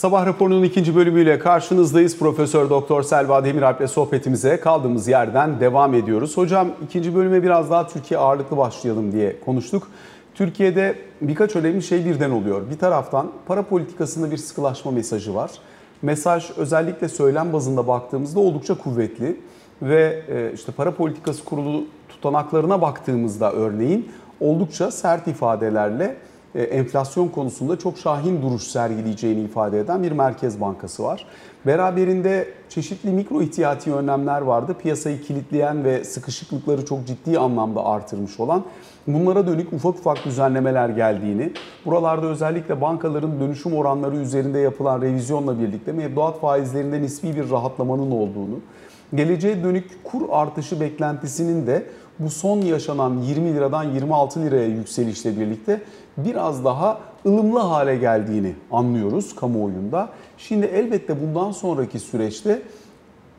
Sabah 0.00 0.26
raporunun 0.26 0.62
ikinci 0.62 0.96
bölümüyle 0.96 1.38
karşınızdayız. 1.38 2.18
Profesör 2.18 2.70
Doktor 2.70 3.02
Selva 3.02 3.44
Demiralp 3.44 3.80
ile 3.80 3.88
sohbetimize 3.88 4.60
kaldığımız 4.60 5.08
yerden 5.08 5.60
devam 5.60 5.94
ediyoruz. 5.94 6.36
Hocam 6.36 6.68
ikinci 6.84 7.14
bölüme 7.14 7.42
biraz 7.42 7.70
daha 7.70 7.86
Türkiye 7.86 8.20
ağırlıklı 8.20 8.56
başlayalım 8.56 9.12
diye 9.12 9.40
konuştuk. 9.40 9.88
Türkiye'de 10.34 10.94
birkaç 11.20 11.56
önemli 11.56 11.82
şey 11.82 12.04
birden 12.04 12.30
oluyor. 12.30 12.70
Bir 12.70 12.78
taraftan 12.78 13.32
para 13.46 13.62
politikasında 13.62 14.30
bir 14.30 14.36
sıkılaşma 14.36 14.90
mesajı 14.90 15.34
var. 15.34 15.50
Mesaj 16.02 16.50
özellikle 16.56 17.08
söylem 17.08 17.52
bazında 17.52 17.86
baktığımızda 17.86 18.40
oldukça 18.40 18.78
kuvvetli 18.78 19.40
ve 19.82 20.22
e, 20.28 20.52
işte 20.54 20.72
para 20.72 20.94
politikası 20.94 21.44
kurulu 21.44 21.84
tutanaklarına 22.08 22.82
baktığımızda 22.82 23.52
örneğin 23.52 24.08
oldukça 24.40 24.90
sert 24.90 25.28
ifadelerle 25.28 26.16
enflasyon 26.54 27.28
konusunda 27.28 27.78
çok 27.78 27.98
şahin 27.98 28.42
duruş 28.42 28.62
sergileyeceğini 28.62 29.40
ifade 29.40 29.80
eden 29.80 30.02
bir 30.02 30.12
merkez 30.12 30.60
bankası 30.60 31.02
var. 31.02 31.26
Beraberinde 31.66 32.48
çeşitli 32.68 33.10
mikro 33.10 33.42
ihtiyati 33.42 33.94
önlemler 33.94 34.40
vardı. 34.40 34.76
Piyasayı 34.82 35.22
kilitleyen 35.22 35.84
ve 35.84 36.04
sıkışıklıkları 36.04 36.84
çok 36.84 37.06
ciddi 37.06 37.38
anlamda 37.38 37.86
artırmış 37.86 38.40
olan 38.40 38.64
bunlara 39.06 39.46
dönük 39.46 39.72
ufak 39.72 39.94
ufak 39.94 40.24
düzenlemeler 40.24 40.88
geldiğini, 40.88 41.52
buralarda 41.86 42.26
özellikle 42.26 42.80
bankaların 42.80 43.40
dönüşüm 43.40 43.74
oranları 43.74 44.16
üzerinde 44.16 44.58
yapılan 44.58 45.02
revizyonla 45.02 45.60
birlikte 45.60 45.92
mevduat 45.92 46.40
faizlerinde 46.40 47.02
nispi 47.02 47.36
bir 47.36 47.50
rahatlamanın 47.50 48.10
olduğunu, 48.10 48.60
geleceğe 49.14 49.64
dönük 49.64 50.04
kur 50.04 50.22
artışı 50.30 50.80
beklentisinin 50.80 51.66
de 51.66 51.86
bu 52.18 52.30
son 52.30 52.60
yaşanan 52.60 53.18
20 53.18 53.54
liradan 53.54 53.84
26 53.84 54.42
liraya 54.42 54.66
yükselişle 54.66 55.40
birlikte 55.40 55.80
biraz 56.16 56.64
daha 56.64 56.98
ılımlı 57.26 57.58
hale 57.58 57.96
geldiğini 57.96 58.54
anlıyoruz 58.72 59.34
kamuoyunda. 59.34 60.08
Şimdi 60.38 60.66
elbette 60.66 61.22
bundan 61.22 61.52
sonraki 61.52 61.98
süreçte 61.98 62.62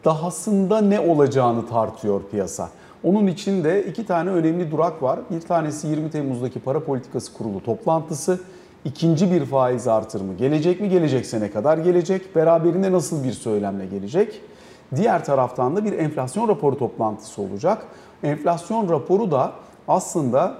dahasında 0.05 0.81
ne 0.81 0.99
olacağını 0.99 1.67
tartıyor 1.67 2.21
piyasa. 2.31 2.69
Onun 3.03 3.27
için 3.27 3.63
de 3.63 3.86
iki 3.86 4.05
tane 4.05 4.29
önemli 4.29 4.71
durak 4.71 5.03
var. 5.03 5.19
Bir 5.31 5.41
tanesi 5.41 5.88
20 5.88 6.10
Temmuz'daki 6.10 6.60
para 6.60 6.84
politikası 6.84 7.34
kurulu 7.34 7.63
toplantısı. 7.63 8.39
İkinci 8.86 9.31
bir 9.31 9.45
faiz 9.45 9.88
artırımı 9.88 10.34
gelecek 10.34 10.81
mi? 10.81 10.89
Gelecek 10.89 11.25
sene 11.25 11.51
kadar 11.51 11.77
gelecek. 11.77 12.36
Beraberinde 12.36 12.91
nasıl 12.91 13.23
bir 13.23 13.31
söylemle 13.31 13.86
gelecek? 13.86 14.41
Diğer 14.95 15.25
taraftan 15.25 15.75
da 15.75 15.86
bir 15.86 15.93
enflasyon 15.93 16.47
raporu 16.47 16.77
toplantısı 16.77 17.41
olacak. 17.41 17.86
Enflasyon 18.23 18.89
raporu 18.89 19.31
da 19.31 19.51
aslında 19.88 20.55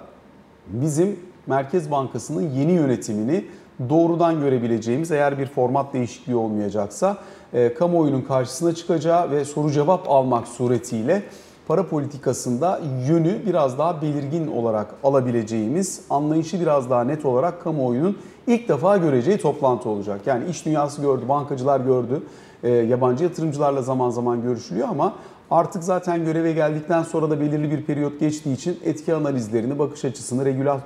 bizim 0.67 1.19
Merkez 1.47 1.91
Bankası'nın 1.91 2.49
yeni 2.49 2.71
yönetimini 2.71 3.45
doğrudan 3.89 4.39
görebileceğimiz 4.39 5.12
eğer 5.12 5.39
bir 5.39 5.45
format 5.45 5.93
değişikliği 5.93 6.36
olmayacaksa 6.36 7.17
e, 7.54 7.73
kamuoyunun 7.73 8.21
karşısına 8.21 8.75
çıkacağı 8.75 9.32
ve 9.32 9.45
soru 9.45 9.71
cevap 9.71 10.10
almak 10.10 10.47
suretiyle 10.47 11.23
para 11.67 11.88
politikasında 11.88 12.80
yönü 13.08 13.45
biraz 13.45 13.77
daha 13.77 14.01
belirgin 14.01 14.47
olarak 14.47 14.88
alabileceğimiz, 15.04 16.01
anlayışı 16.10 16.62
biraz 16.62 16.89
daha 16.89 17.04
net 17.04 17.25
olarak 17.25 17.63
kamuoyunun 17.63 18.17
ilk 18.47 18.69
defa 18.69 18.97
göreceği 18.97 19.38
toplantı 19.38 19.89
olacak. 19.89 20.21
Yani 20.25 20.49
iş 20.49 20.65
dünyası 20.65 21.01
gördü, 21.01 21.30
bankacılar 21.30 21.80
gördü, 21.80 22.23
e, 22.63 22.69
yabancı 22.69 23.23
yatırımcılarla 23.23 23.82
zaman 23.82 24.10
zaman 24.10 24.41
görüşülüyor 24.41 24.88
ama 24.89 25.13
artık 25.52 25.84
zaten 25.84 26.26
göreve 26.26 26.52
geldikten 26.52 27.04
sonra 27.04 27.30
da 27.30 27.40
belirli 27.40 27.72
bir 27.72 27.84
periyot 27.84 28.20
geçtiği 28.20 28.54
için 28.54 28.80
etki 28.84 29.14
analizlerini, 29.14 29.80
bakış 29.80 30.06
açısını, 30.06 30.46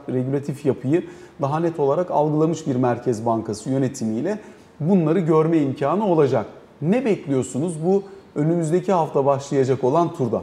regülatif 0.10 0.66
yapıyı 0.66 1.06
daha 1.42 1.60
net 1.60 1.80
olarak 1.80 2.12
algılamış 2.12 2.68
bir 2.68 2.76
Merkez 2.76 3.26
Bankası 3.26 3.70
yönetimiyle 3.70 4.40
bunları 4.80 5.20
görme 5.20 5.58
imkanı 5.58 6.06
olacak. 6.06 6.46
Ne 6.82 7.06
bekliyorsunuz 7.06 7.86
bu 7.86 8.04
önümüzdeki 8.36 8.92
hafta 8.92 9.26
başlayacak 9.26 9.84
olan 9.84 10.14
turda? 10.14 10.42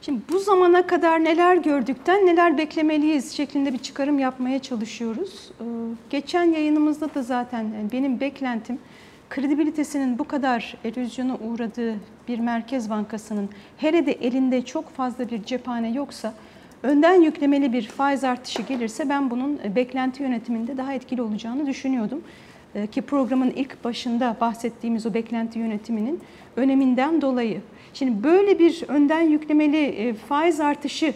Şimdi 0.00 0.20
bu 0.32 0.38
zamana 0.38 0.86
kadar 0.86 1.24
neler 1.24 1.56
gördükten 1.56 2.26
neler 2.26 2.58
beklemeliyiz 2.58 3.32
şeklinde 3.32 3.72
bir 3.72 3.78
çıkarım 3.78 4.18
yapmaya 4.18 4.58
çalışıyoruz. 4.58 5.50
Geçen 6.10 6.44
yayınımızda 6.44 7.14
da 7.14 7.22
zaten 7.22 7.66
benim 7.92 8.20
beklentim 8.20 8.78
kredibilitesinin 9.34 10.18
bu 10.18 10.24
kadar 10.24 10.76
erozyona 10.84 11.36
uğradığı 11.36 11.94
bir 12.28 12.38
merkez 12.38 12.90
bankasının 12.90 13.48
hele 13.76 14.06
de 14.06 14.12
elinde 14.12 14.64
çok 14.64 14.90
fazla 14.90 15.30
bir 15.30 15.44
cephane 15.44 15.92
yoksa 15.92 16.34
önden 16.82 17.14
yüklemeli 17.14 17.72
bir 17.72 17.82
faiz 17.82 18.24
artışı 18.24 18.62
gelirse 18.62 19.08
ben 19.08 19.30
bunun 19.30 19.60
beklenti 19.76 20.22
yönetiminde 20.22 20.76
daha 20.76 20.92
etkili 20.92 21.22
olacağını 21.22 21.66
düşünüyordum. 21.66 22.22
Ki 22.92 23.02
programın 23.02 23.50
ilk 23.50 23.84
başında 23.84 24.36
bahsettiğimiz 24.40 25.06
o 25.06 25.14
beklenti 25.14 25.58
yönetiminin 25.58 26.20
öneminden 26.56 27.22
dolayı. 27.22 27.60
Şimdi 27.94 28.24
böyle 28.24 28.58
bir 28.58 28.84
önden 28.88 29.20
yüklemeli 29.20 30.14
faiz 30.28 30.60
artışı 30.60 31.14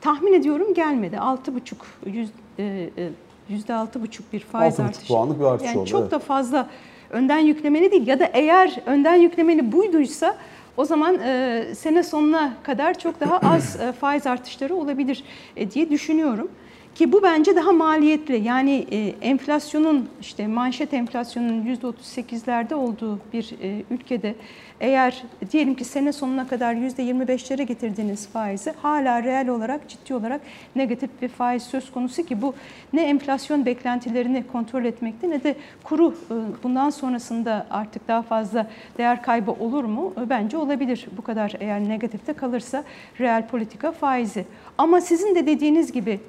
tahmin 0.00 0.32
ediyorum 0.32 0.74
gelmedi. 0.74 1.16
6,5 1.16 1.74
yüz, 2.06 2.30
%6,5 2.58 4.20
bir 4.32 4.40
faiz 4.40 4.78
6,5 4.78 4.82
artışı. 4.82 5.08
puanlık 5.08 5.40
bir 5.40 5.44
artış 5.44 5.66
yani 5.66 5.78
oldu, 5.78 5.88
Çok 5.88 6.00
evet. 6.00 6.10
da 6.10 6.18
fazla 6.18 6.68
önden 7.10 7.38
yüklemeli 7.38 7.92
değil 7.92 8.06
ya 8.06 8.20
da 8.20 8.30
eğer 8.32 8.80
önden 8.86 9.14
yüklemeli 9.14 9.72
buyduysa 9.72 10.36
o 10.76 10.84
zaman 10.84 11.18
e, 11.24 11.64
sene 11.74 12.02
sonuna 12.02 12.52
kadar 12.62 12.98
çok 12.98 13.20
daha 13.20 13.38
az 13.38 13.80
e, 13.80 13.92
faiz 13.92 14.26
artışları 14.26 14.74
olabilir 14.74 15.24
e, 15.56 15.70
diye 15.70 15.90
düşünüyorum. 15.90 16.50
Ki 16.94 17.12
bu 17.12 17.22
bence 17.22 17.56
daha 17.56 17.72
maliyetli. 17.72 18.44
Yani 18.44 18.86
e, 18.92 19.14
enflasyonun 19.20 20.08
işte 20.20 20.46
manşet 20.46 20.94
enflasyonunun 20.94 21.64
%38'lerde 21.66 22.74
olduğu 22.74 23.18
bir 23.32 23.54
e, 23.62 23.82
ülkede 23.90 24.34
eğer 24.80 25.22
diyelim 25.52 25.74
ki 25.74 25.84
sene 25.84 26.12
sonuna 26.12 26.48
kadar 26.48 26.74
%25'lere 26.74 27.62
getirdiğiniz 27.62 28.28
faizi 28.28 28.74
hala 28.82 29.22
reel 29.22 29.48
olarak 29.48 29.88
ciddi 29.88 30.14
olarak 30.14 30.40
negatif 30.76 31.10
bir 31.22 31.28
faiz 31.28 31.62
söz 31.62 31.92
konusu 31.92 32.22
ki 32.22 32.42
bu 32.42 32.54
ne 32.92 33.02
enflasyon 33.02 33.66
beklentilerini 33.66 34.44
kontrol 34.52 34.84
etmekte 34.84 35.30
ne 35.30 35.44
de 35.44 35.54
kuru 35.84 36.14
e, 36.30 36.34
bundan 36.62 36.90
sonrasında 36.90 37.66
artık 37.70 38.08
daha 38.08 38.22
fazla 38.22 38.66
değer 38.98 39.22
kaybı 39.22 39.50
olur 39.50 39.84
mu? 39.84 40.12
E, 40.26 40.30
Bence 40.30 40.56
olabilir 40.56 41.06
bu 41.16 41.22
kadar 41.22 41.52
eğer 41.60 41.80
negatifte 41.88 42.32
kalırsa 42.32 42.84
reel 43.20 43.46
politika 43.46 43.92
faizi. 43.92 44.44
Ama 44.78 45.00
sizin 45.00 45.34
de 45.34 45.46
dediğiniz 45.46 45.92
gibi 45.92 46.20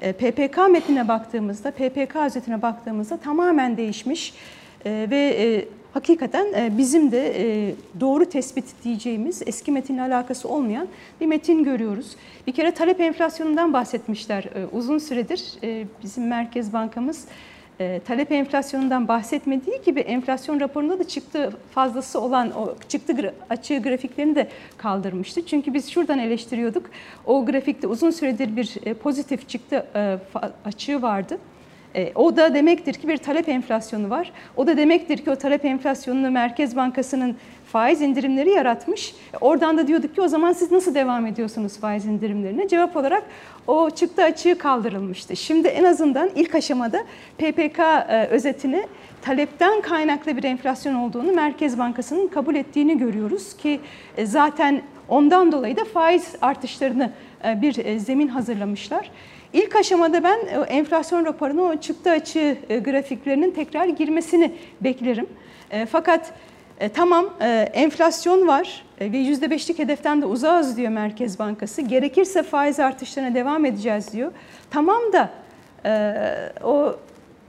PPK 0.00 0.58
metnine 0.70 1.08
baktığımızda, 1.08 1.70
PPK 1.70 2.16
özetine 2.16 2.62
baktığımızda 2.62 3.16
tamamen 3.16 3.76
değişmiş 3.76 4.34
E, 4.86 5.06
ve 5.10 5.36
e, 5.38 5.68
hakikaten 5.94 6.46
e, 6.54 6.78
bizim 6.78 7.12
de 7.12 7.32
e, 7.38 7.74
doğru 8.00 8.24
tespit 8.24 8.64
diyeceğimiz 8.84 9.42
eski 9.46 9.72
metinle 9.72 10.02
alakası 10.02 10.48
olmayan 10.48 10.88
bir 11.20 11.26
metin 11.26 11.64
görüyoruz. 11.64 12.16
Bir 12.46 12.52
kere 12.52 12.70
talep 12.70 13.00
enflasyonundan 13.00 13.72
bahsetmişler 13.72 14.44
e, 14.44 14.66
uzun 14.72 14.98
süredir 14.98 15.44
e, 15.62 15.84
bizim 16.02 16.28
Merkez 16.28 16.72
Bankamız. 16.72 17.24
E, 17.80 18.00
talep 18.06 18.32
enflasyonundan 18.32 19.08
bahsetmediği 19.08 19.82
gibi 19.84 20.00
enflasyon 20.00 20.60
raporunda 20.60 20.98
da 20.98 21.08
çıktı 21.08 21.52
fazlası 21.70 22.20
olan 22.20 22.50
o 22.58 22.74
çıktı 22.88 23.12
gra- 23.12 23.32
açığı 23.50 23.82
grafiklerini 23.82 24.34
de 24.34 24.48
kaldırmıştı. 24.78 25.46
Çünkü 25.46 25.74
biz 25.74 25.90
şuradan 25.90 26.18
eleştiriyorduk. 26.18 26.90
O 27.26 27.46
grafikte 27.46 27.86
uzun 27.86 28.10
süredir 28.10 28.56
bir 28.56 28.74
e, 28.86 28.94
pozitif 28.94 29.48
çıktı 29.48 29.86
e, 29.94 30.18
açığı 30.64 31.02
vardı. 31.02 31.38
E, 31.94 32.12
o 32.14 32.36
da 32.36 32.54
demektir 32.54 32.94
ki 32.94 33.08
bir 33.08 33.16
talep 33.16 33.48
enflasyonu 33.48 34.10
var. 34.10 34.32
O 34.56 34.66
da 34.66 34.76
demektir 34.76 35.18
ki 35.18 35.30
o 35.30 35.36
talep 35.36 35.64
enflasyonunu 35.64 36.30
Merkez 36.30 36.76
Bankası'nın 36.76 37.36
faiz 37.66 38.02
indirimleri 38.02 38.50
yaratmış. 38.50 39.14
E, 39.34 39.36
Oradan 39.36 39.78
da 39.78 39.86
diyorduk 39.86 40.14
ki 40.14 40.20
o 40.20 40.28
zaman 40.28 40.52
siz 40.52 40.70
nasıl 40.72 40.94
devam 40.94 41.26
ediyorsunuz 41.26 41.78
faiz 41.78 42.06
indirimlerine? 42.06 42.68
Cevap 42.68 42.96
olarak 42.96 43.22
o 43.66 43.90
çıktı 43.90 44.22
açığı 44.22 44.58
kaldırılmıştı. 44.58 45.36
Şimdi 45.36 45.68
en 45.68 45.84
azından 45.84 46.30
ilk 46.34 46.54
aşamada 46.54 47.04
PPK 47.38 47.78
e, 47.78 48.26
özetini 48.30 48.86
talepten 49.22 49.80
kaynaklı 49.80 50.36
bir 50.36 50.44
enflasyon 50.44 50.94
olduğunu 50.94 51.32
Merkez 51.32 51.78
Bankası'nın 51.78 52.28
kabul 52.28 52.54
ettiğini 52.54 52.98
görüyoruz 52.98 53.56
ki 53.56 53.80
e, 54.16 54.26
zaten 54.26 54.82
ondan 55.08 55.52
dolayı 55.52 55.76
da 55.76 55.84
faiz 55.84 56.34
artışlarını 56.42 57.12
e, 57.44 57.62
bir 57.62 57.98
zemin 57.98 58.28
hazırlamışlar. 58.28 59.10
İlk 59.52 59.76
aşamada 59.76 60.24
ben 60.24 60.38
enflasyon 60.68 61.24
raporuna 61.24 61.62
o 61.62 61.76
çıktı 61.76 62.10
açığı 62.10 62.56
grafiklerinin 62.84 63.50
tekrar 63.50 63.84
girmesini 63.84 64.52
beklerim. 64.80 65.26
Fakat 65.90 66.32
e, 66.80 66.88
tamam 66.88 67.30
e, 67.40 67.70
enflasyon 67.72 68.46
var 68.48 68.84
e, 69.00 69.12
ve 69.12 69.16
%5'lik 69.16 69.78
hedeften 69.78 70.22
de 70.22 70.26
uzağız 70.26 70.76
diyor 70.76 70.90
Merkez 70.90 71.38
Bankası. 71.38 71.82
Gerekirse 71.82 72.42
faiz 72.42 72.80
artışlarına 72.80 73.34
devam 73.34 73.64
edeceğiz 73.64 74.12
diyor. 74.12 74.32
Tamam 74.70 75.02
da 75.12 75.30
e, 75.84 76.14
o 76.64 76.96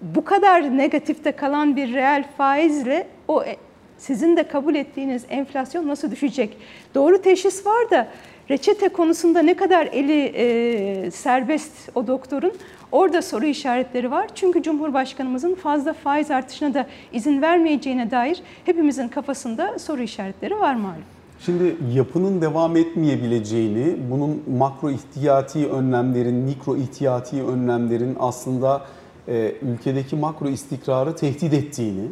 bu 0.01 0.25
kadar 0.25 0.77
negatifte 0.77 1.31
kalan 1.31 1.75
bir 1.75 1.93
reel 1.93 2.23
faizle 2.37 3.07
o 3.27 3.43
e, 3.43 3.57
sizin 3.97 4.37
de 4.37 4.43
kabul 4.43 4.75
ettiğiniz 4.75 5.25
enflasyon 5.29 5.87
nasıl 5.87 6.11
düşecek? 6.11 6.57
Doğru 6.95 7.21
teşhis 7.21 7.65
var 7.65 7.89
da 7.89 8.07
reçete 8.49 8.89
konusunda 8.89 9.41
ne 9.41 9.53
kadar 9.53 9.85
eli 9.85 10.23
e, 10.23 11.11
serbest 11.11 11.71
o 11.95 12.07
doktorun 12.07 12.53
orada 12.91 13.21
soru 13.21 13.45
işaretleri 13.45 14.11
var. 14.11 14.27
Çünkü 14.35 14.63
Cumhurbaşkanımızın 14.63 15.55
fazla 15.55 15.93
faiz 15.93 16.31
artışına 16.31 16.73
da 16.73 16.87
izin 17.13 17.41
vermeyeceğine 17.41 18.11
dair 18.11 18.41
hepimizin 18.65 19.07
kafasında 19.07 19.79
soru 19.79 20.01
işaretleri 20.01 20.59
var 20.59 20.75
malum. 20.75 21.03
Şimdi 21.39 21.75
yapının 21.93 22.41
devam 22.41 22.77
etmeyebileceğini, 22.77 23.97
bunun 24.11 24.43
makro 24.57 24.89
ihtiyati 24.89 25.67
önlemlerin, 25.67 26.35
mikro 26.35 26.75
ihtiyati 26.77 27.43
önlemlerin 27.43 28.17
aslında 28.19 28.81
e, 29.27 29.53
ülkedeki 29.61 30.15
makro 30.15 30.49
istikrarı 30.49 31.15
tehdit 31.15 31.53
ettiğini, 31.53 32.07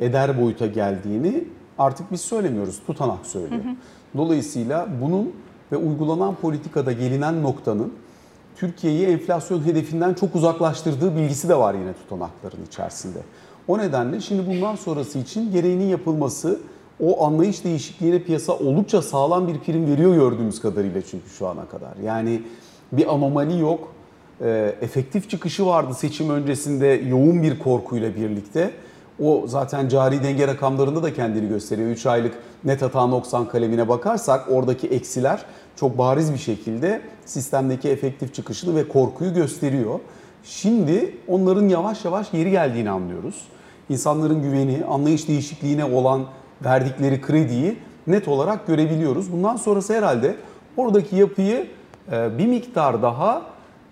eder 0.00 0.40
boyuta 0.40 0.66
geldiğini 0.66 1.44
artık 1.78 2.12
biz 2.12 2.20
söylemiyoruz, 2.20 2.80
tutanak 2.86 3.26
söylüyor. 3.26 3.62
Dolayısıyla 4.16 4.88
bunun 5.02 5.32
ve 5.72 5.76
uygulanan 5.76 6.34
politikada 6.34 6.92
gelinen 6.92 7.42
noktanın 7.42 7.92
Türkiye'yi 8.56 9.06
enflasyon 9.06 9.66
hedefinden 9.66 10.14
çok 10.14 10.34
uzaklaştırdığı 10.34 11.16
bilgisi 11.16 11.48
de 11.48 11.58
var 11.58 11.74
yine 11.74 11.92
tutanakların 11.92 12.66
içerisinde. 12.66 13.18
O 13.68 13.78
nedenle 13.78 14.20
şimdi 14.20 14.46
bundan 14.46 14.76
sonrası 14.76 15.18
için 15.18 15.52
gereğinin 15.52 15.86
yapılması, 15.86 16.60
o 17.00 17.24
anlayış 17.24 17.64
değişikliğine 17.64 18.22
piyasa 18.22 18.52
oldukça 18.52 19.02
sağlam 19.02 19.48
bir 19.48 19.58
prim 19.58 19.86
veriyor 19.86 20.14
gördüğümüz 20.14 20.60
kadarıyla 20.60 21.02
çünkü 21.02 21.30
şu 21.30 21.46
ana 21.46 21.64
kadar. 21.64 21.96
Yani 22.04 22.42
bir 22.92 23.14
anomali 23.14 23.58
yok. 23.58 23.92
Ee, 24.40 24.74
efektif 24.80 25.30
çıkışı 25.30 25.66
vardı 25.66 25.94
seçim 25.94 26.30
öncesinde 26.30 26.86
yoğun 26.86 27.42
bir 27.42 27.58
korkuyla 27.58 28.16
birlikte. 28.16 28.70
O 29.22 29.44
zaten 29.46 29.88
cari 29.88 30.22
denge 30.22 30.46
rakamlarında 30.46 31.02
da 31.02 31.14
kendini 31.14 31.48
gösteriyor. 31.48 31.88
3 31.88 32.06
aylık 32.06 32.34
net 32.64 32.82
hata 32.82 33.06
noksan 33.06 33.48
kalemine 33.48 33.88
bakarsak 33.88 34.50
oradaki 34.50 34.86
eksiler 34.86 35.44
çok 35.76 35.98
bariz 35.98 36.32
bir 36.32 36.38
şekilde 36.38 37.00
sistemdeki 37.24 37.88
efektif 37.88 38.34
çıkışını 38.34 38.76
ve 38.76 38.88
korkuyu 38.88 39.34
gösteriyor. 39.34 40.00
Şimdi 40.44 41.14
onların 41.28 41.68
yavaş 41.68 42.04
yavaş 42.04 42.30
geri 42.30 42.50
geldiğini 42.50 42.90
anlıyoruz. 42.90 43.42
İnsanların 43.88 44.42
güveni, 44.42 44.84
anlayış 44.84 45.28
değişikliğine 45.28 45.84
olan 45.84 46.24
verdikleri 46.64 47.20
krediyi 47.20 47.76
net 48.06 48.28
olarak 48.28 48.66
görebiliyoruz. 48.66 49.32
Bundan 49.32 49.56
sonrası 49.56 49.94
herhalde 49.94 50.36
oradaki 50.76 51.16
yapıyı 51.16 51.66
e, 52.12 52.38
bir 52.38 52.46
miktar 52.46 53.02
daha 53.02 53.42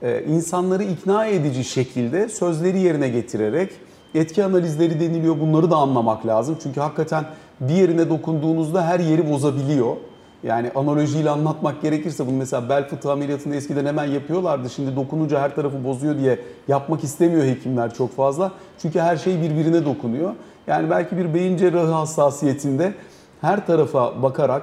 e, 0.03 0.25
insanları 0.25 0.83
ikna 0.83 1.27
edici 1.27 1.65
şekilde 1.65 2.29
sözleri 2.29 2.79
yerine 2.81 3.09
getirerek 3.09 3.73
etki 4.15 4.45
analizleri 4.45 5.01
deniliyor. 5.01 5.41
Bunları 5.41 5.71
da 5.71 5.77
anlamak 5.77 6.27
lazım. 6.27 6.57
Çünkü 6.63 6.81
hakikaten 6.81 7.25
bir 7.61 7.75
yerine 7.75 8.11
dokunduğunuzda 8.11 8.87
her 8.87 9.01
yeri 9.01 9.31
bozabiliyor. 9.31 9.97
Yani 10.43 10.71
analojiyle 10.75 11.31
anlatmak 11.31 11.83
gerekirse 11.83 12.27
bunu 12.27 12.37
mesela 12.37 12.69
bel 12.69 12.89
fıtığı 12.89 13.13
ameliyatını 13.13 13.57
eskiden 13.57 13.87
hemen 13.87 14.05
yapıyorlardı. 14.05 14.71
Şimdi 14.71 14.97
dokununca 14.97 15.41
her 15.41 15.55
tarafı 15.55 15.85
bozuyor 15.85 16.19
diye 16.19 16.39
yapmak 16.69 17.05
istemiyor 17.05 17.45
hekimler 17.45 17.95
çok 17.95 18.17
fazla. 18.17 18.53
Çünkü 18.79 19.01
her 19.01 19.17
şey 19.17 19.43
birbirine 19.43 19.85
dokunuyor. 19.85 20.33
Yani 20.67 20.91
belki 20.91 21.17
bir 21.17 21.35
beyin 21.35 21.57
cerrahı 21.57 21.93
hassasiyetinde 21.93 22.95
her 23.41 23.67
tarafa 23.67 24.23
bakarak 24.23 24.63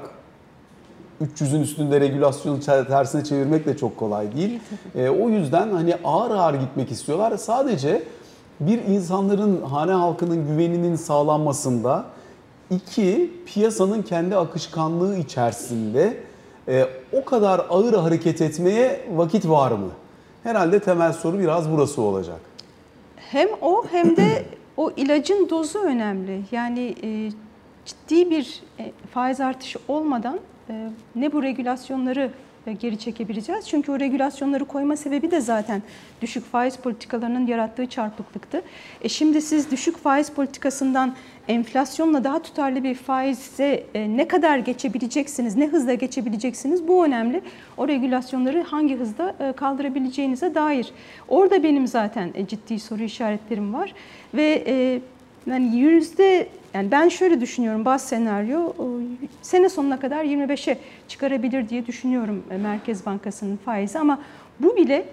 300'ün 1.21 1.61
üstünde 1.61 1.99
regülasyonu 2.01 2.59
tersine 2.59 3.23
çevirmek 3.23 3.65
de 3.65 3.77
çok 3.77 3.97
kolay 3.97 4.35
değil. 4.35 4.59
E, 4.95 5.09
o 5.09 5.29
yüzden 5.29 5.71
hani 5.71 5.95
ağır 6.03 6.31
ağır 6.31 6.53
gitmek 6.53 6.91
istiyorlar. 6.91 7.37
Sadece 7.37 8.03
bir 8.59 8.83
insanların, 8.83 9.61
hane 9.61 9.91
halkının 9.91 10.47
güveninin 10.47 10.95
sağlanmasında, 10.95 12.05
iki 12.69 13.31
piyasanın 13.45 14.01
kendi 14.01 14.35
akışkanlığı 14.35 15.17
içerisinde 15.17 16.17
e, 16.67 16.85
o 17.13 17.25
kadar 17.25 17.65
ağır 17.69 17.93
hareket 17.93 18.41
etmeye 18.41 19.05
vakit 19.15 19.49
var 19.49 19.71
mı? 19.71 19.89
Herhalde 20.43 20.79
temel 20.79 21.13
soru 21.13 21.39
biraz 21.39 21.71
burası 21.71 22.01
olacak. 22.01 22.39
Hem 23.15 23.47
o 23.61 23.85
hem 23.91 24.17
de 24.17 24.45
o 24.77 24.91
ilacın 24.97 25.49
dozu 25.49 25.79
önemli. 25.79 26.41
Yani 26.51 26.95
e, 27.03 27.31
ciddi 27.85 28.29
bir 28.29 28.63
e, 28.79 28.91
faiz 29.13 29.41
artışı 29.41 29.79
olmadan 29.87 30.39
e, 30.69 30.89
ne 31.15 31.31
bu 31.31 31.43
regülasyonları 31.43 32.31
geri 32.71 32.99
çekebileceğiz. 32.99 33.67
Çünkü 33.67 33.91
o 33.91 33.99
regülasyonları 33.99 34.65
koyma 34.65 34.95
sebebi 34.95 35.31
de 35.31 35.41
zaten 35.41 35.81
düşük 36.21 36.45
faiz 36.45 36.77
politikalarının 36.77 37.47
yarattığı 37.47 37.85
çarpıklıktı. 37.85 38.61
E 39.01 39.09
şimdi 39.09 39.41
siz 39.41 39.71
düşük 39.71 39.97
faiz 39.97 40.29
politikasından 40.29 41.15
enflasyonla 41.47 42.23
daha 42.23 42.41
tutarlı 42.41 42.83
bir 42.83 42.95
faize 42.95 43.83
e, 43.93 44.17
ne 44.17 44.27
kadar 44.27 44.57
geçebileceksiniz, 44.57 45.55
ne 45.55 45.67
hızla 45.67 45.93
geçebileceksiniz 45.93 46.87
bu 46.87 47.05
önemli. 47.05 47.41
O 47.77 47.87
regülasyonları 47.87 48.63
hangi 48.63 48.95
hızda 48.95 49.35
e, 49.39 49.51
kaldırabileceğinize 49.51 50.55
dair. 50.55 50.91
Orada 51.27 51.63
benim 51.63 51.87
zaten 51.87 52.31
e, 52.35 52.47
ciddi 52.47 52.79
soru 52.79 53.03
işaretlerim 53.03 53.73
var 53.73 53.93
ve 54.33 54.63
e, 54.67 54.99
yani 55.47 55.77
yüzde 55.77 56.47
yani 56.73 56.91
ben 56.91 57.09
şöyle 57.09 57.41
düşünüyorum 57.41 57.85
bazı 57.85 58.07
senaryo 58.07 58.73
sene 59.41 59.69
sonuna 59.69 59.99
kadar 59.99 60.25
25'e 60.25 60.77
çıkarabilir 61.07 61.69
diye 61.69 61.85
düşünüyorum 61.85 62.43
e, 62.51 62.57
Merkez 62.57 63.05
Bankası'nın 63.05 63.57
faizi 63.57 63.99
ama 63.99 64.19
Bu 64.59 64.75
bile 64.75 65.05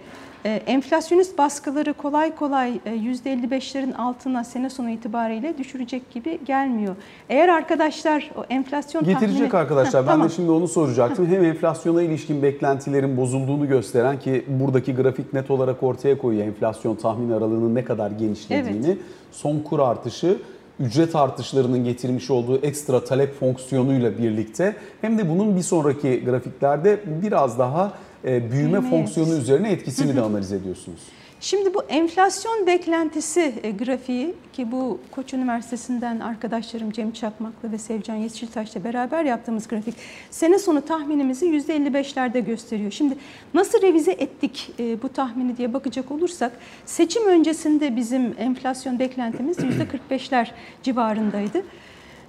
e, 0.44 0.50
enflasyonist 0.66 1.38
baskıları 1.38 1.92
kolay 1.92 2.34
kolay 2.34 2.80
e, 2.86 2.90
%55'lerin 2.90 3.94
altına 3.94 4.44
sene 4.44 4.70
sonu 4.70 4.90
itibariyle 4.90 5.58
düşürecek 5.58 6.10
gibi 6.10 6.38
gelmiyor. 6.46 6.96
Eğer 7.28 7.48
arkadaşlar 7.48 8.30
o 8.36 8.44
enflasyon 8.50 9.04
Getirecek 9.04 9.50
tahmini... 9.50 9.56
arkadaşlar. 9.56 10.02
Heh, 10.02 10.06
ben 10.06 10.12
tamam. 10.12 10.28
de 10.28 10.32
şimdi 10.32 10.50
onu 10.50 10.68
soracaktım. 10.68 11.26
Hem 11.26 11.44
enflasyona 11.44 12.02
ilişkin 12.02 12.42
beklentilerin 12.42 13.16
bozulduğunu 13.16 13.68
gösteren 13.68 14.18
ki 14.18 14.44
buradaki 14.48 14.94
grafik 14.94 15.32
net 15.32 15.50
olarak 15.50 15.82
ortaya 15.82 16.18
koyuyor 16.18 16.46
enflasyon 16.46 16.94
tahmin 16.96 17.30
aralığının 17.30 17.74
ne 17.74 17.84
kadar 17.84 18.10
genişlediğini. 18.10 18.98
Son 19.32 19.58
kur 19.58 19.78
artışı 19.78 20.38
ücret 20.80 21.16
artışlarının 21.16 21.84
getirmiş 21.84 22.30
olduğu 22.30 22.58
ekstra 22.58 23.04
talep 23.04 23.40
fonksiyonuyla 23.40 24.18
birlikte 24.18 24.76
hem 25.00 25.18
de 25.18 25.28
bunun 25.28 25.56
bir 25.56 25.62
sonraki 25.62 26.24
grafiklerde 26.24 27.00
biraz 27.22 27.58
daha 27.58 27.92
e, 28.24 28.26
büyüme 28.26 28.52
Büyüme 28.52 28.90
fonksiyonu 28.90 29.32
üzerine 29.32 29.72
etkisini 29.72 30.16
de 30.16 30.20
analiz 30.20 30.52
ediyorsunuz. 30.52 31.00
Şimdi 31.42 31.74
bu 31.74 31.82
enflasyon 31.82 32.66
beklentisi 32.66 33.54
e, 33.62 33.70
grafiği 33.70 34.34
ki 34.52 34.72
bu 34.72 34.98
Koç 35.10 35.34
Üniversitesi'nden 35.34 36.20
arkadaşlarım 36.20 36.90
Cem 36.90 37.12
Çakmaklı 37.12 37.72
ve 37.72 37.78
Sevcan 37.78 38.14
Yeşiltaş'la 38.14 38.84
beraber 38.84 39.24
yaptığımız 39.24 39.68
grafik 39.68 39.94
sene 40.30 40.58
sonu 40.58 40.84
tahminimizi 40.84 41.46
%55'lerde 41.46 42.44
gösteriyor. 42.44 42.90
Şimdi 42.90 43.16
nasıl 43.54 43.82
revize 43.82 44.12
ettik 44.12 44.70
e, 44.78 45.02
bu 45.02 45.08
tahmini 45.08 45.56
diye 45.56 45.72
bakacak 45.74 46.10
olursak 46.10 46.52
seçim 46.86 47.26
öncesinde 47.26 47.96
bizim 47.96 48.34
enflasyon 48.38 48.98
beklentimiz 48.98 49.58
%45'ler 50.10 50.46
civarındaydı. 50.82 51.62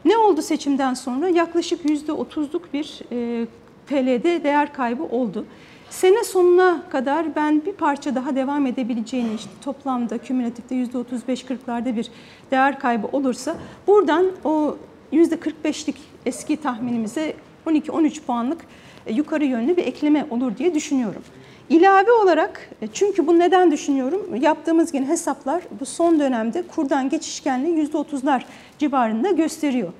Ne 0.05 0.17
oldu 0.17 0.41
seçimden 0.41 0.93
sonra? 0.93 1.29
Yaklaşık 1.29 1.85
%30'luk 1.85 2.61
bir 2.73 3.01
e, 3.11 3.45
TL'de 3.87 4.43
değer 4.43 4.73
kaybı 4.73 5.03
oldu. 5.03 5.45
Sene 5.91 6.23
sonuna 6.23 6.83
kadar 6.89 7.35
ben 7.35 7.65
bir 7.65 7.71
parça 7.71 8.15
daha 8.15 8.35
devam 8.35 8.65
edebileceğini 8.65 9.33
işte 9.35 9.49
toplamda 9.61 10.17
kümülatifte 10.17 10.75
%35-40'larda 10.75 11.95
bir 11.95 12.11
değer 12.51 12.79
kaybı 12.79 13.07
olursa 13.07 13.55
buradan 13.87 14.31
o 14.43 14.77
%45'lik 15.13 15.95
eski 16.25 16.57
tahminimize 16.57 17.33
12-13 17.65 18.21
puanlık 18.21 18.61
e, 19.05 19.13
yukarı 19.13 19.45
yönlü 19.45 19.77
bir 19.77 19.83
ekleme 19.87 20.25
olur 20.29 20.57
diye 20.57 20.75
düşünüyorum. 20.75 21.21
İlave 21.69 22.11
olarak 22.11 22.69
e, 22.81 22.87
çünkü 22.93 23.27
bu 23.27 23.39
neden 23.39 23.71
düşünüyorum? 23.71 24.35
Yaptığımız 24.35 24.93
yine 24.93 25.07
hesaplar 25.07 25.63
bu 25.79 25.85
son 25.85 26.19
dönemde 26.19 26.63
kurdan 26.75 27.09
geçişkenliği 27.09 27.87
%30'lar 27.87 28.41
civarında 28.79 29.31
gösteriyor. 29.31 29.93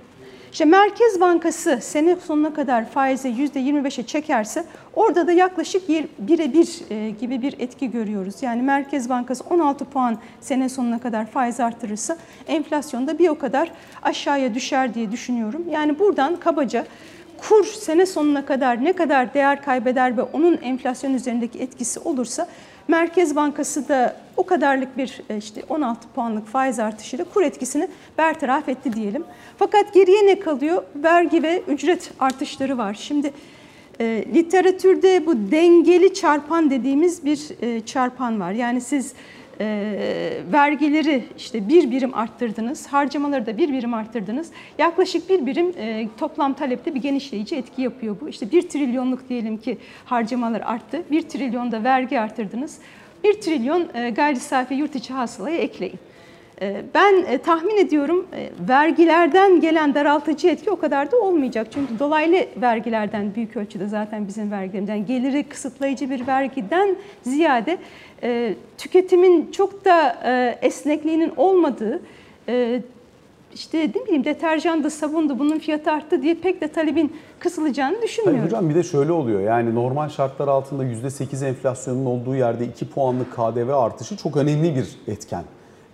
İşte 0.52 0.66
Merkez 0.66 1.20
Bankası 1.20 1.80
sene 1.82 2.16
sonuna 2.16 2.54
kadar 2.54 2.90
faizi 2.90 3.30
%25'e 3.30 4.04
çekerse 4.04 4.64
orada 4.96 5.28
da 5.28 5.32
yaklaşık 5.32 5.90
1'e 5.90 6.54
1 6.54 7.10
gibi 7.20 7.42
bir 7.42 7.56
etki 7.60 7.92
görüyoruz. 7.92 8.36
Yani 8.42 8.62
Merkez 8.62 9.10
Bankası 9.10 9.44
16 9.50 9.86
puan 9.86 10.18
sene 10.42 10.70
sonuna 10.70 11.00
kadar 11.00 11.26
faiz 11.26 11.60
artırırsa 11.60 12.18
enflasyonda 12.48 13.20
bir 13.20 13.30
o 13.30 13.40
kadar 13.40 13.72
aşağıya 14.02 14.54
düşer 14.54 14.94
diye 14.94 15.12
düşünüyorum. 15.12 15.64
Yani 15.72 16.00
buradan 16.00 16.36
kabaca 16.36 16.86
kur 17.38 17.66
sene 17.66 18.06
sonuna 18.06 18.46
kadar 18.46 18.84
ne 18.84 18.94
kadar 18.94 19.34
değer 19.34 19.62
kaybeder 19.62 20.18
ve 20.18 20.22
onun 20.22 20.58
enflasyon 20.58 21.14
üzerindeki 21.14 21.60
etkisi 21.60 22.00
olursa 22.00 22.48
Merkez 22.88 23.36
Bankası 23.36 23.90
da 23.90 24.16
o 24.38 24.46
kadarlık 24.46 24.98
bir 24.98 25.22
e, 25.30 25.38
işte 25.38 25.64
16 25.70 26.08
puanlık 26.16 26.48
faiz 26.48 26.80
artışıyla 26.80 27.26
kur 27.34 27.44
etkisini 27.44 27.88
bertaraf 28.18 28.70
etti 28.70 28.94
diyelim. 28.94 29.24
Fakat 29.58 29.94
geriye 29.94 30.26
ne 30.26 30.40
kalıyor? 30.40 30.84
Vergi 30.96 31.44
ve 31.44 31.62
ücret 31.68 32.12
artışları 32.20 32.78
var. 32.78 32.94
Şimdi 32.94 33.34
e, 34.00 34.26
literatürde 34.34 35.26
bu 35.26 35.52
dengeli 35.52 36.14
çarpan 36.14 36.70
dediğimiz 36.70 37.26
bir 37.26 37.40
e, 37.62 37.86
çarpan 37.86 38.40
var. 38.40 38.52
Yani 38.52 38.82
siz 38.82 39.14
e, 39.62 40.44
vergileri 40.54 41.24
işte 41.38 41.70
bir 41.70 41.92
birim 41.92 42.14
arttırdınız, 42.16 42.88
harcamaları 42.88 43.46
da 43.46 43.58
bir 43.58 43.74
birim 43.74 43.94
arttırdınız. 43.94 44.52
Yaklaşık 44.78 45.30
bir 45.30 45.46
birim 45.46 45.74
e, 45.78 46.08
toplam 46.20 46.54
talepte 46.54 46.96
bir 46.96 47.02
genişleyici 47.02 47.56
etki 47.56 47.82
yapıyor 47.82 48.16
bu. 48.22 48.30
İşte 48.30 48.52
bir 48.52 48.62
trilyonluk 48.62 49.30
diyelim 49.30 49.58
ki 49.58 49.78
harcamalar 50.06 50.62
arttı, 50.62 51.04
bir 51.12 51.22
trilyon 51.22 51.72
da 51.72 51.84
vergi 51.84 52.20
arttırdınız. 52.20 52.80
Bir 53.24 53.34
trilyon 53.34 53.88
e, 53.94 54.10
gayri 54.10 54.40
safi 54.40 54.74
yurt 54.74 54.96
içi 54.96 55.14
hasılaya 55.14 55.58
ekleyin. 55.58 56.00
E, 56.62 56.82
Ben 56.94 57.26
e, 57.28 57.38
tahmin 57.38 57.78
ediyorum 57.78 58.28
e, 58.36 58.50
vergilerden 58.70 59.60
gelen 59.60 59.96
daraltıcı 59.96 60.48
etki 60.48 60.72
o 60.72 60.76
kadar 60.76 61.12
da 61.12 61.18
olmayacak. 61.18 61.68
Çünkü 61.74 62.00
dolaylı 62.00 62.46
vergilerden 62.62 63.36
büyük 63.36 63.58
ölçüde 63.58 63.88
zaten 63.88 64.28
bizim 64.28 64.52
vergilerimizden 64.52 65.06
geliri 65.06 65.44
kısıtlayıcı 65.44 66.10
bir 66.10 66.28
vergiden 66.28 66.96
ziyade 67.24 67.78
e, 68.24 68.56
tüketimin 68.78 69.52
çok 69.52 69.86
da 69.86 70.18
e, 70.26 70.58
esnekliğinin 70.62 71.34
olmadığı 71.38 72.02
e, 72.50 72.82
işte 73.54 73.92
ne 73.96 74.06
bileyim 74.06 74.26
deterjandı, 74.26 74.90
sabundu 74.90 75.40
bunun 75.40 75.60
fiyatı 75.60 75.92
arttı 75.92 76.22
diye 76.22 76.36
pek 76.36 76.62
de 76.62 76.68
talebin 76.68 77.16
kısılacağını 77.40 78.02
düşünmüyorum. 78.02 78.46
hocam 78.46 78.70
bir 78.70 78.76
de 78.76 78.84
şöyle 78.84 79.12
oluyor 79.12 79.42
yani 79.42 79.76
normal 79.76 80.10
şartlar 80.10 80.48
altında 80.48 80.84
%8 80.86 81.46
enflasyonun 81.46 82.06
olduğu 82.06 82.36
yerde 82.36 82.66
2 82.66 82.90
puanlık 82.90 83.34
KDV 83.34 83.70
artışı 83.70 84.18
çok 84.18 84.38
önemli 84.38 84.76
bir 84.76 85.14
etken. 85.14 85.44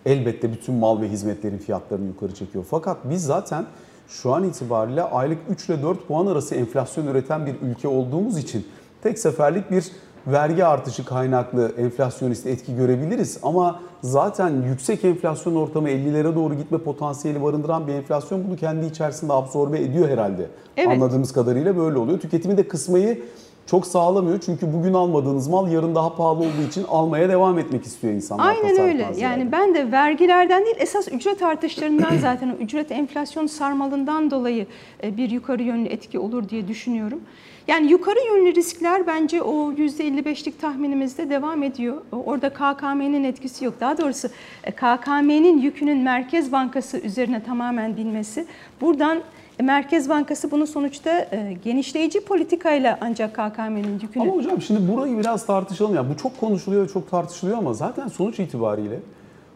Elbette 0.06 0.54
bütün 0.54 0.76
mal 0.76 1.02
ve 1.02 1.10
hizmetlerin 1.10 1.58
fiyatlarını 1.58 2.08
yukarı 2.08 2.34
çekiyor. 2.34 2.66
Fakat 2.70 2.98
biz 3.04 3.24
zaten 3.24 3.66
şu 4.08 4.34
an 4.34 4.44
itibariyle 4.44 5.04
aylık 5.04 5.38
3 5.50 5.70
ile 5.70 5.84
4 5.84 6.08
puan 6.08 6.28
arası 6.28 6.56
enflasyon 6.56 7.08
üreten 7.08 7.46
bir 7.46 7.56
ülke 7.62 7.88
olduğumuz 7.88 8.38
için 8.38 8.66
tek 9.04 9.20
seferlik 9.20 9.72
bir 9.72 9.92
vergi 10.28 10.66
artışı 10.66 11.06
kaynaklı 11.06 11.72
enflasyonist 11.78 12.48
etki 12.48 12.76
görebiliriz. 12.76 13.40
Ama 13.44 13.80
zaten 14.02 14.64
yüksek 14.70 15.06
enflasyon 15.06 15.56
ortamı 15.56 15.90
50'lere 15.90 16.36
doğru 16.36 16.54
gitme 16.54 16.78
potansiyeli 16.78 17.44
barındıran 17.44 17.88
bir 17.88 17.94
enflasyon 17.94 18.48
bunu 18.48 18.56
kendi 18.56 18.86
içerisinde 18.86 19.34
absorbe 19.34 19.80
ediyor 19.80 20.10
herhalde. 20.10 20.46
Evet. 20.78 20.90
Anladığımız 20.90 21.34
kadarıyla 21.34 21.78
böyle 21.78 21.98
oluyor. 21.98 22.20
Tüketimi 22.20 22.58
de 22.58 22.68
kısmayı 22.68 23.24
çok 23.68 23.88
sağlamıyor. 23.88 24.40
Çünkü 24.46 24.74
bugün 24.74 24.94
almadığınız 24.94 25.48
mal 25.48 25.72
yarın 25.72 25.96
daha 25.96 26.16
pahalı 26.16 26.40
olduğu 26.40 26.68
için 26.70 26.84
almaya 26.84 27.30
devam 27.30 27.60
etmek 27.60 27.86
istiyor 27.86 28.14
insanlar. 28.14 28.48
Aynen 28.48 28.80
öyle. 28.80 29.14
ziyade. 29.14 29.20
Yani 29.20 29.52
ben 29.52 29.76
de 29.76 29.92
vergilerden 29.92 30.66
değil 30.66 30.76
esas 30.80 31.08
ücret 31.08 31.44
artışlarından 31.44 32.18
zaten 32.22 32.56
ücret 32.62 32.92
enflasyon 32.92 33.48
sarmalından 33.48 34.32
dolayı 34.32 34.68
e, 35.04 35.18
bir 35.18 35.30
yukarı 35.30 35.64
yönlü 35.64 35.90
etki 35.90 36.20
olur 36.20 36.50
diye 36.50 36.68
düşünüyorum. 36.68 37.22
Yani 37.68 37.92
yukarı 37.92 38.20
yönlü 38.28 38.56
riskler 38.56 39.08
bence 39.08 39.42
o 39.42 39.74
%55'lik 39.74 40.62
tahminimizde 40.62 41.30
devam 41.30 41.64
ediyor. 41.64 42.02
Orada 42.26 42.50
KKM'nin 42.50 43.24
etkisi 43.24 43.66
yok. 43.66 43.74
Daha 43.80 43.98
doğrusu 43.98 44.28
e, 44.64 44.72
KKM'nin 44.72 45.62
yükünün 45.62 45.98
Merkez 45.98 46.52
Bankası 46.52 46.98
üzerine 46.98 47.44
tamamen 47.44 47.98
binmesi. 47.98 48.46
Buradan 48.82 49.22
Merkez 49.64 50.10
Bankası 50.10 50.52
bunu 50.52 50.68
sonuçta 50.68 51.28
e, 51.32 51.58
genişleyici 51.64 52.26
politikayla 52.26 52.98
ancak 53.02 53.34
KKM'nin 53.34 54.00
yükünü 54.00 54.24
Ama 54.24 54.34
hocam 54.34 54.62
şimdi 54.62 54.94
burayı 54.94 55.18
biraz 55.18 55.46
tartışalım. 55.46 55.96
Yani 55.96 56.10
bu 56.10 56.18
çok 56.18 56.40
konuşuluyor 56.40 56.84
ve 56.84 56.88
çok 56.88 57.12
tartışılıyor 57.12 57.58
ama 57.58 57.74
zaten 57.74 58.08
sonuç 58.08 58.40
itibariyle 58.40 59.00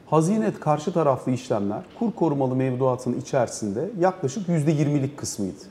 hazinet 0.09 0.59
karşı 0.59 0.93
taraflı 0.93 1.31
işlemler 1.31 1.79
kur 1.99 2.11
korumalı 2.11 2.55
mevduatın 2.55 3.19
içerisinde 3.21 3.89
yaklaşık 3.99 4.47
%20'lik 4.47 5.17
kısmıydı. 5.17 5.63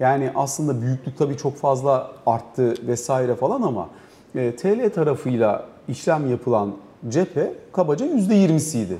Yani 0.00 0.30
aslında 0.34 0.82
büyüklük 0.82 1.18
tabii 1.18 1.36
çok 1.36 1.56
fazla 1.56 2.10
arttı 2.26 2.74
vesaire 2.86 3.34
falan 3.34 3.62
ama 3.62 3.88
e, 4.34 4.56
TL 4.56 4.90
tarafıyla 4.94 5.66
işlem 5.88 6.30
yapılan 6.30 6.72
cephe 7.08 7.54
kabaca 7.72 8.06
%20'siydi. 8.06 8.94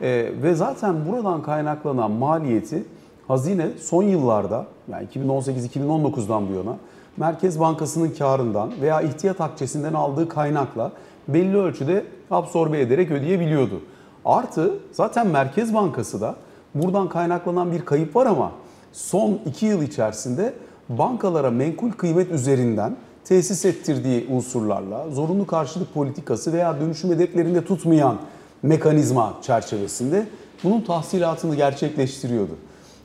E, 0.00 0.32
ve 0.42 0.54
zaten 0.54 1.08
buradan 1.08 1.42
kaynaklanan 1.42 2.10
maliyeti 2.10 2.84
hazine 3.28 3.68
son 3.80 4.02
yıllarda 4.02 4.66
yani 4.92 5.06
2018-2019'dan 5.14 6.48
bu 6.48 6.52
yana 6.52 6.76
Merkez 7.16 7.60
Bankası'nın 7.60 8.10
karından 8.10 8.72
veya 8.80 9.00
ihtiyat 9.00 9.40
akçesinden 9.40 9.94
aldığı 9.94 10.28
kaynakla 10.28 10.92
belli 11.28 11.56
ölçüde 11.56 12.04
absorbe 12.30 12.80
ederek 12.80 13.10
ödeyebiliyordu. 13.10 13.80
Artı 14.24 14.74
zaten 14.92 15.26
Merkez 15.26 15.74
Bankası 15.74 16.20
da 16.20 16.34
buradan 16.74 17.08
kaynaklanan 17.08 17.72
bir 17.72 17.84
kayıp 17.84 18.16
var 18.16 18.26
ama 18.26 18.52
son 18.92 19.38
2 19.46 19.66
yıl 19.66 19.82
içerisinde 19.82 20.54
bankalara 20.88 21.50
menkul 21.50 21.90
kıymet 21.90 22.30
üzerinden 22.30 22.96
tesis 23.24 23.64
ettirdiği 23.64 24.26
unsurlarla 24.30 25.10
zorunlu 25.10 25.46
karşılık 25.46 25.94
politikası 25.94 26.52
veya 26.52 26.80
dönüşüm 26.80 27.10
hedeflerinde 27.10 27.64
tutmayan 27.64 28.16
mekanizma 28.62 29.34
çerçevesinde 29.42 30.26
bunun 30.64 30.80
tahsilatını 30.80 31.56
gerçekleştiriyordu. 31.56 32.52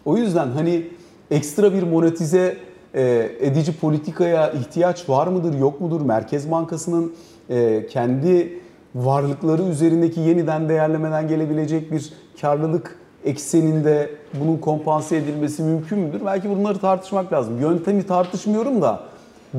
O 0.06 0.18
yüzden 0.18 0.48
hani 0.48 0.88
ekstra 1.32 1.74
bir 1.74 1.84
monetize 1.84 2.58
e, 2.94 3.30
edici 3.40 3.80
politikaya 3.80 4.52
ihtiyaç 4.52 5.10
var 5.10 5.28
mıdır 5.28 5.60
yok 5.60 5.82
mudur? 5.82 6.02
Merkez 6.02 6.52
Bankası'nın 6.52 7.14
e, 7.50 7.88
kendi 7.88 8.60
varlıkları 8.96 9.64
üzerindeki 9.64 10.20
yeniden 10.20 10.70
değerlemeden 10.70 11.28
gelebilecek 11.28 11.92
bir 11.92 12.14
karlılık 12.42 13.00
ekseninde 13.26 14.10
bunun 14.34 14.58
kompanse 14.58 15.18
edilmesi 15.18 15.64
mümkün 15.64 16.00
müdür? 16.00 16.22
Belki 16.26 16.50
bunları 16.50 16.80
tartışmak 16.80 17.34
lazım. 17.34 17.62
Yöntemi 17.62 18.04
tartışmıyorum 18.04 18.82
da 18.82 19.04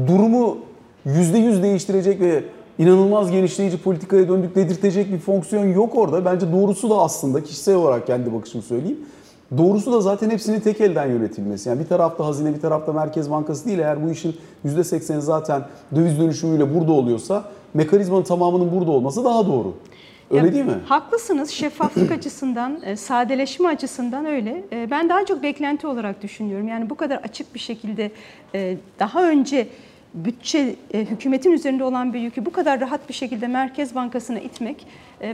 durumu 0.06 0.58
%100 1.06 1.62
değiştirecek 1.62 2.20
ve 2.20 2.44
inanılmaz 2.78 3.30
genişleyici 3.30 3.82
politikaya 3.82 4.28
döndük 4.28 4.54
dedirtecek 4.54 5.12
bir 5.12 5.18
fonksiyon 5.18 5.66
yok 5.66 5.96
orada. 5.96 6.24
Bence 6.24 6.52
doğrusu 6.52 6.90
da 6.90 6.94
aslında 6.98 7.44
kişisel 7.44 7.74
olarak 7.74 8.06
kendi 8.06 8.34
bakışımı 8.34 8.62
söyleyeyim. 8.62 8.98
Doğrusu 9.58 9.92
da 9.92 10.00
zaten 10.00 10.30
hepsinin 10.30 10.60
tek 10.60 10.80
elden 10.80 11.06
yönetilmesi. 11.06 11.68
Yani 11.68 11.80
bir 11.80 11.88
tarafta 11.88 12.26
hazine 12.26 12.54
bir 12.54 12.60
tarafta 12.60 12.92
Merkez 12.92 13.30
Bankası 13.30 13.66
değil. 13.66 13.78
Eğer 13.78 14.04
bu 14.06 14.10
işin 14.10 14.36
%80'i 14.66 15.20
zaten 15.20 15.62
döviz 15.94 16.18
dönüşümüyle 16.18 16.74
burada 16.74 16.92
oluyorsa 16.92 17.44
mekanizmanın 17.74 18.22
tamamının 18.22 18.72
burada 18.72 18.90
olması 18.90 19.24
daha 19.24 19.46
doğru. 19.46 19.74
Öyle 20.30 20.46
Ya, 20.46 20.52
değil 20.52 20.64
mi? 20.64 20.72
Haklısınız. 20.86 21.50
Şeffaflık 21.50 22.10
açısından, 22.18 22.78
e, 22.84 22.96
sadeleşme 22.96 23.68
açısından 23.68 24.26
öyle. 24.26 24.64
E, 24.72 24.90
Ben 24.90 25.08
daha 25.08 25.24
çok 25.26 25.42
beklenti 25.42 25.86
olarak 25.86 26.22
düşünüyorum. 26.22 26.68
Yani 26.68 26.90
bu 26.90 26.94
kadar 26.94 27.16
açık 27.16 27.54
bir 27.54 27.60
şekilde 27.60 28.10
e, 28.54 28.76
daha 28.98 29.28
önce 29.28 29.68
bütçe 30.14 30.76
hükümetin 30.94 31.52
üzerinde 31.52 31.84
olan 31.84 32.12
bir 32.14 32.20
yükü 32.20 32.46
bu 32.46 32.52
kadar 32.52 32.80
rahat 32.80 33.08
bir 33.08 33.14
şekilde 33.14 33.46
Merkez 33.46 33.94
Bankası'na 33.94 34.40
itmek 34.40 34.86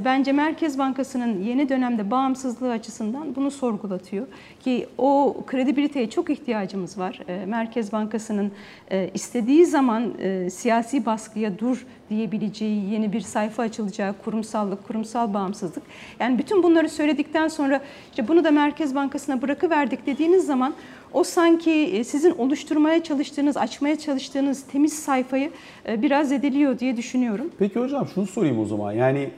bence 0.05 0.33
Merkez 0.33 0.79
Bankası'nın 0.79 1.43
yeni 1.43 1.69
dönemde 1.69 2.11
bağımsızlığı 2.11 2.71
açısından 2.71 3.37
bunu 3.37 3.51
sorgulatıyor. 3.51 4.27
Ki 4.61 4.87
o 4.99 5.37
kredibiliteye 5.47 6.11
çok 6.11 6.31
ihtiyacımız 6.31 6.99
var. 6.99 7.21
E, 7.29 7.47
Merkez 7.47 7.93
Bankası'nın 7.93 8.53
e, 8.91 9.11
istediği 9.15 9.67
zaman 9.67 10.13
e, 10.19 10.51
siyasi 10.51 11.07
baskıya 11.07 11.59
dur 11.59 11.87
diyebileceği 12.11 12.93
yeni 12.93 13.13
bir 13.13 13.21
sayfa 13.21 13.63
açılacağı 13.63 14.15
kurumsallık, 14.25 14.87
kurumsal 14.87 15.35
bağımsızlık. 15.35 15.83
Yani 16.21 16.39
bütün 16.39 16.63
bunları 16.63 16.89
söyledikten 16.89 17.49
sonra 17.49 17.81
işte 18.11 18.29
bunu 18.29 18.45
da 18.45 18.51
Merkez 18.51 18.95
Bankası'na 18.95 19.43
bırakıverdik 19.43 20.07
dediğiniz 20.07 20.47
zaman 20.47 20.75
o 21.13 21.25
sanki 21.25 21.71
e, 21.71 22.05
sizin 22.05 22.39
oluşturmaya 22.39 23.03
çalıştığınız, 23.03 23.57
açmaya 23.57 23.99
çalıştığınız 23.99 24.63
temiz 24.63 24.93
sayfayı 24.93 25.51
e, 25.89 26.03
biraz 26.03 26.33
ediliyor 26.33 26.79
diye 26.79 26.97
düşünüyorum. 26.97 27.51
Peki 27.59 27.81
hocam 27.81 28.07
şunu 28.15 28.27
sorayım 28.27 28.59
o 28.59 28.65
zaman. 28.65 28.93
Yani 28.93 29.31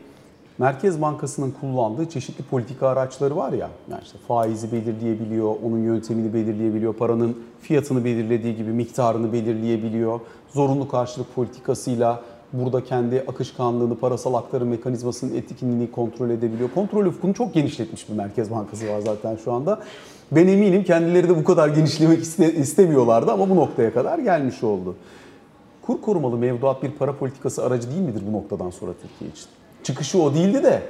Merkez 0.61 1.01
Bankası'nın 1.03 1.55
kullandığı 1.61 2.09
çeşitli 2.09 2.45
politika 2.45 2.89
araçları 2.89 3.37
var 3.37 3.53
ya. 3.53 3.71
Yani 3.91 4.03
işte 4.05 4.19
faizi 4.29 4.73
belirleyebiliyor, 4.73 5.55
onun 5.65 5.79
yöntemini 5.79 6.35
belirleyebiliyor, 6.35 6.95
paranın 6.95 7.37
fiyatını 7.61 8.05
belirlediği 8.05 8.57
gibi 8.57 8.71
miktarını 8.71 9.33
belirleyebiliyor. 9.33 10.21
Zorunlu 10.49 10.89
karşılık 10.89 11.35
politikasıyla 11.35 12.23
burada 12.53 12.85
kendi 12.85 13.25
akışkanlığını, 13.29 13.99
parasal 13.99 14.35
aktarım 14.35 14.69
mekanizmasının 14.69 15.35
etkinliğini 15.35 15.91
kontrol 15.91 16.31
edebiliyor. 16.31 16.71
Kontrol 16.75 17.07
ufkunu 17.07 17.35
çok 17.35 17.55
genişletmiş 17.55 18.09
bir 18.09 18.15
Merkez 18.15 18.51
Bankası 18.51 18.89
var 18.89 19.01
zaten 19.01 19.37
şu 19.45 19.53
anda. 19.53 19.81
Ben 20.33 20.49
eminim 20.49 20.85
kendileri 20.85 21.29
de 21.29 21.37
bu 21.37 21.45
kadar 21.45 21.69
genişlemek 21.69 22.19
iste- 22.23 22.55
istemiyorlardı 22.55 23.33
ama 23.33 23.51
bu 23.51 23.57
noktaya 23.57 23.93
kadar 23.93 24.19
gelmiş 24.19 24.63
oldu. 24.65 24.97
Kur 25.83 26.01
korumalı 26.01 26.37
mevduat 26.37 26.83
bir 26.83 26.91
para 26.91 27.17
politikası 27.17 27.65
aracı 27.65 27.91
değil 27.91 28.03
midir 28.03 28.23
bu 28.29 28.33
noktadan 28.33 28.71
sonra 28.71 28.93
Türkiye 29.03 29.31
için? 29.31 29.60
Çıkışı 29.83 30.23
o 30.23 30.35
değildi 30.35 30.63
de 30.63 30.83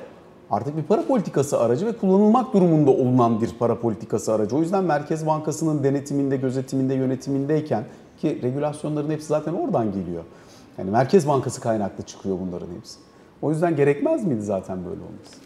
artık 0.51 0.77
bir 0.77 0.83
para 0.83 1.03
politikası 1.03 1.61
aracı 1.61 1.87
ve 1.87 1.97
kullanılmak 1.97 2.55
durumunda 2.55 2.91
olunan 2.91 3.41
bir 3.41 3.51
para 3.59 3.81
politikası 3.81 4.33
aracı. 4.33 4.57
O 4.57 4.61
yüzden 4.61 4.85
Merkez 4.85 5.27
Bankası'nın 5.27 5.85
denetiminde, 5.85 6.37
gözetiminde, 6.37 6.95
yönetimindeyken 6.95 7.85
ki 8.21 8.39
regülasyonların 8.43 9.11
hepsi 9.11 9.27
zaten 9.27 9.53
oradan 9.53 9.93
geliyor. 9.93 10.25
Yani 10.79 10.91
Merkez 10.91 11.29
Bankası 11.29 11.61
kaynaklı 11.61 12.05
çıkıyor 12.05 12.39
bunların 12.41 12.69
hepsi. 12.77 12.99
O 13.43 13.51
yüzden 13.51 13.77
gerekmez 13.77 14.25
miydi 14.25 14.43
zaten 14.43 14.85
böyle 14.85 15.01
olması? 15.01 15.37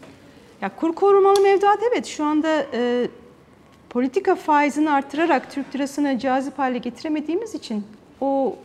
Ya 0.61 0.75
kur 0.75 0.95
korumalı 0.95 1.41
mevduat 1.41 1.79
evet 1.91 2.05
şu 2.05 2.25
anda 2.25 2.65
e, 2.73 3.07
politika 3.89 4.35
faizini 4.35 4.89
artırarak 4.89 5.51
Türk 5.51 5.75
lirasını 5.75 6.19
cazip 6.19 6.59
hale 6.59 6.77
getiremediğimiz 6.77 7.55
için 7.55 7.83
o 8.21 8.55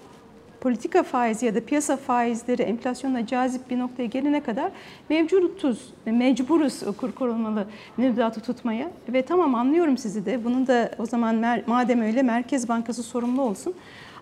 politika 0.60 1.02
faizi 1.02 1.46
ya 1.46 1.54
da 1.54 1.60
piyasa 1.60 1.96
faizleri 1.96 2.62
enflasyonla 2.62 3.26
cazip 3.26 3.70
bir 3.70 3.78
noktaya 3.78 4.06
gelene 4.06 4.42
kadar 4.42 4.72
mevcutuz, 5.08 5.92
mecburuz 6.06 6.80
kur 6.96 7.12
korumalı 7.12 7.66
mevduatı 7.96 8.40
tutmaya. 8.40 8.90
Ve 9.08 9.22
tamam 9.22 9.54
anlıyorum 9.54 9.98
sizi 9.98 10.26
de. 10.26 10.44
Bunun 10.44 10.66
da 10.66 10.90
o 10.98 11.06
zaman 11.06 11.62
madem 11.66 12.00
öyle 12.02 12.22
Merkez 12.22 12.68
Bankası 12.68 13.02
sorumlu 13.02 13.42
olsun. 13.42 13.74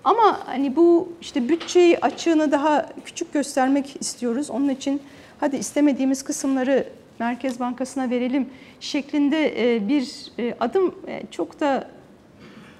Ama 0.04 0.40
hani 0.46 0.76
bu 0.76 1.12
işte 1.20 1.48
bütçeyi 1.48 1.98
açığını 1.98 2.52
daha 2.52 2.88
küçük 3.04 3.32
göstermek 3.32 3.96
istiyoruz. 4.00 4.50
Onun 4.50 4.68
için 4.68 5.02
hadi 5.40 5.56
istemediğimiz 5.56 6.24
kısımları 6.24 6.84
Merkez 7.18 7.60
Bankası'na 7.60 8.10
verelim 8.10 8.48
şeklinde 8.80 9.74
e, 9.74 9.88
bir 9.88 10.32
e, 10.38 10.54
adım 10.60 10.94
e, 11.06 11.22
çok 11.30 11.60
da 11.60 11.88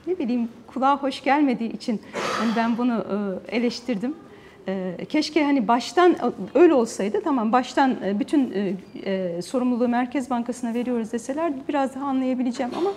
ne 0.06 0.18
bileyim 0.18 0.48
kulağa 0.78 0.96
hoş 1.02 1.22
gelmediği 1.22 1.72
için 1.72 2.00
hani 2.14 2.50
ben 2.56 2.78
bunu 2.78 3.04
e, 3.50 3.56
eleştirdim. 3.56 4.14
E, 4.68 4.96
Keşke 5.08 5.44
hani 5.44 5.68
baştan 5.68 6.12
e, 6.12 6.16
öyle 6.54 6.74
olsaydı 6.74 7.20
tamam 7.24 7.52
baştan 7.52 7.96
bütün 8.20 8.52
sorumluluğu 9.42 9.88
Merkez 9.88 10.30
Bankası'na 10.30 10.74
veriyoruz 10.74 11.12
deseler 11.12 11.52
biraz 11.68 11.94
daha 11.94 12.04
anlayabileceğim 12.06 12.72
ama 12.78 12.90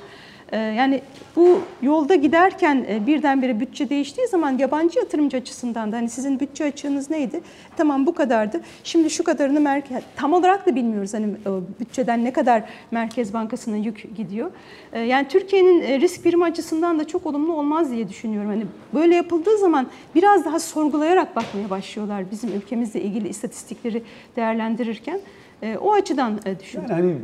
yani 0.58 1.02
bu 1.36 1.60
yolda 1.82 2.16
giderken 2.16 2.86
e, 2.90 3.08
birdenbire 3.08 3.60
bütçe 3.60 3.90
değiştiği 3.90 4.28
zaman 4.28 4.58
yabancı 4.58 5.00
yatırımcı 5.00 5.38
açısından 5.38 5.92
da 5.92 5.96
hani 5.98 6.10
sizin 6.10 6.40
bütçe 6.40 6.66
açığınız 6.66 7.10
neydi? 7.10 7.42
Tamam 7.78 8.06
bu 8.06 8.14
kadardı. 8.16 8.62
Şimdi 8.84 9.10
şu 9.10 9.24
kadarını 9.24 9.60
merkez 9.60 10.04
tam 10.16 10.34
olarak 10.34 10.66
da 10.66 10.76
bilmiyoruz 10.76 11.14
hani 11.14 11.28
o 11.50 11.62
bütçeden 11.80 12.26
ne 12.26 12.34
kadar 12.34 12.64
Merkez 12.92 13.34
Bankası'na 13.34 13.78
yük 13.78 14.18
gidiyor. 14.18 14.52
E, 14.94 15.00
Yani 15.00 15.28
Türkiye'nin 15.28 15.82
e, 15.82 16.00
risk 16.00 16.26
birimi 16.26 16.44
açısından 16.44 17.00
da 17.00 17.08
çok 17.08 17.26
olumlu 17.26 17.54
olmaz 17.54 17.92
diye 17.92 18.10
düşünüyorum. 18.10 18.50
Hani 18.50 18.64
böyle 18.94 19.16
yapıldığı 19.16 19.58
zaman 19.58 19.88
biraz 20.16 20.46
daha 20.46 20.60
sorgulayarak 20.60 21.36
bakmaya 21.36 21.70
başlıyorlar 21.70 22.32
bizim 22.32 22.50
ülkemizle 22.54 23.02
ilgili 23.02 23.28
istatistikleri 23.28 24.04
değerlendirirken. 24.36 25.20
E, 25.64 25.78
O 25.78 25.94
açıdan 25.94 26.40
e, 26.46 26.60
düşünüyorum. 26.60 26.96
Yani 26.98 27.12
hani 27.12 27.18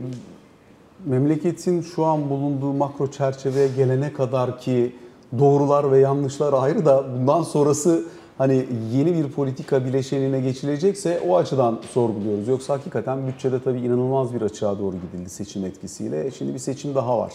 memleketin 1.06 1.82
şu 1.82 2.06
an 2.06 2.30
bulunduğu 2.30 2.74
makro 2.74 3.12
çerçeveye 3.12 3.68
gelene 3.68 4.14
kadar 4.14 4.60
ki 4.60 4.96
doğrular 5.40 5.92
ve 5.92 6.00
yanlışlar 6.00 6.54
ayrı 6.54 6.86
da 6.86 7.06
bundan 7.20 7.44
sonrası 7.44 8.06
hani 8.38 8.66
yeni 8.94 9.14
bir 9.14 9.32
politika 9.32 9.86
bileşenine 9.86 10.40
geçilecekse 10.40 11.22
o 11.28 11.38
açıdan 11.38 11.80
sorguluyoruz. 11.92 12.48
Yoksa 12.48 12.74
hakikaten 12.74 13.28
bütçede 13.28 13.64
tabii 13.64 13.80
inanılmaz 13.80 14.34
bir 14.34 14.42
açığa 14.42 14.80
doğru 14.80 14.96
gidildi 14.96 15.30
seçim 15.30 15.66
etkisiyle. 15.66 16.32
Şimdi 16.32 16.54
bir 16.54 16.60
seçim 16.60 16.96
daha 16.96 17.18
var. 17.20 17.34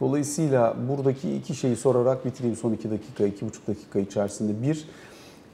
Dolayısıyla 0.00 0.76
buradaki 0.88 1.36
iki 1.36 1.54
şeyi 1.54 1.76
sorarak 1.76 2.24
bitireyim 2.24 2.56
son 2.56 2.72
iki 2.72 2.90
dakika, 2.90 3.26
iki 3.26 3.46
buçuk 3.46 3.66
dakika 3.66 3.98
içerisinde. 3.98 4.62
Bir, 4.62 4.84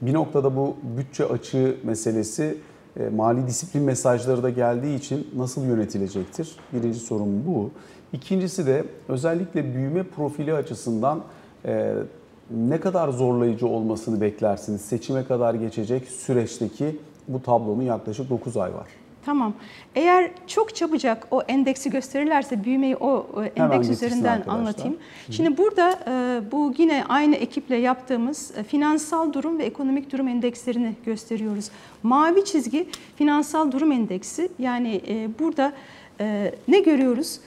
bir 0.01 0.13
noktada 0.13 0.55
bu 0.55 0.75
bütçe 0.97 1.25
açığı 1.25 1.75
meselesi 1.83 2.57
e, 2.99 3.09
mali 3.09 3.47
disiplin 3.47 3.83
mesajları 3.83 4.43
da 4.43 4.49
geldiği 4.49 4.95
için 4.95 5.27
nasıl 5.35 5.65
yönetilecektir? 5.65 6.55
Birinci 6.73 6.99
sorun 6.99 7.45
bu. 7.45 7.71
İkincisi 8.13 8.65
de 8.65 8.85
özellikle 9.07 9.73
büyüme 9.73 10.03
profili 10.03 10.53
açısından 10.53 11.23
e, 11.65 11.93
ne 12.51 12.79
kadar 12.79 13.09
zorlayıcı 13.09 13.67
olmasını 13.67 14.21
beklersiniz? 14.21 14.81
Seçime 14.81 15.25
kadar 15.25 15.53
geçecek 15.53 16.07
süreçteki 16.07 16.99
bu 17.27 17.41
tablonun 17.41 17.81
yaklaşık 17.81 18.29
9 18.29 18.57
ay 18.57 18.73
var. 18.73 18.87
Tamam. 19.25 19.53
Eğer 19.95 20.31
çok 20.47 20.75
çabucak 20.75 21.27
o 21.31 21.41
endeksi 21.41 21.89
gösterirlerse 21.89 22.63
büyümeyi 22.63 22.95
o 22.95 23.27
Hemen 23.55 23.71
endeks 23.71 23.87
getirsin 23.89 24.05
üzerinden 24.05 24.43
anlatayım. 24.47 24.97
Şimdi 25.31 25.57
burada 25.57 25.99
e, 26.07 26.41
bu 26.51 26.73
yine 26.77 27.03
aynı 27.09 27.35
ekiple 27.35 27.75
yaptığımız 27.75 28.51
e, 28.57 28.63
finansal 28.63 29.33
durum 29.33 29.59
ve 29.59 29.63
ekonomik 29.63 30.11
durum 30.11 30.27
endekslerini 30.27 30.93
gösteriyoruz. 31.05 31.69
Mavi 32.03 32.45
çizgi 32.45 32.87
finansal 33.15 33.71
durum 33.71 33.91
endeksi. 33.91 34.49
Yani 34.59 35.01
e, 35.07 35.29
burada 35.39 35.73
ne 36.67 36.79
görüyoruz? 36.79 37.39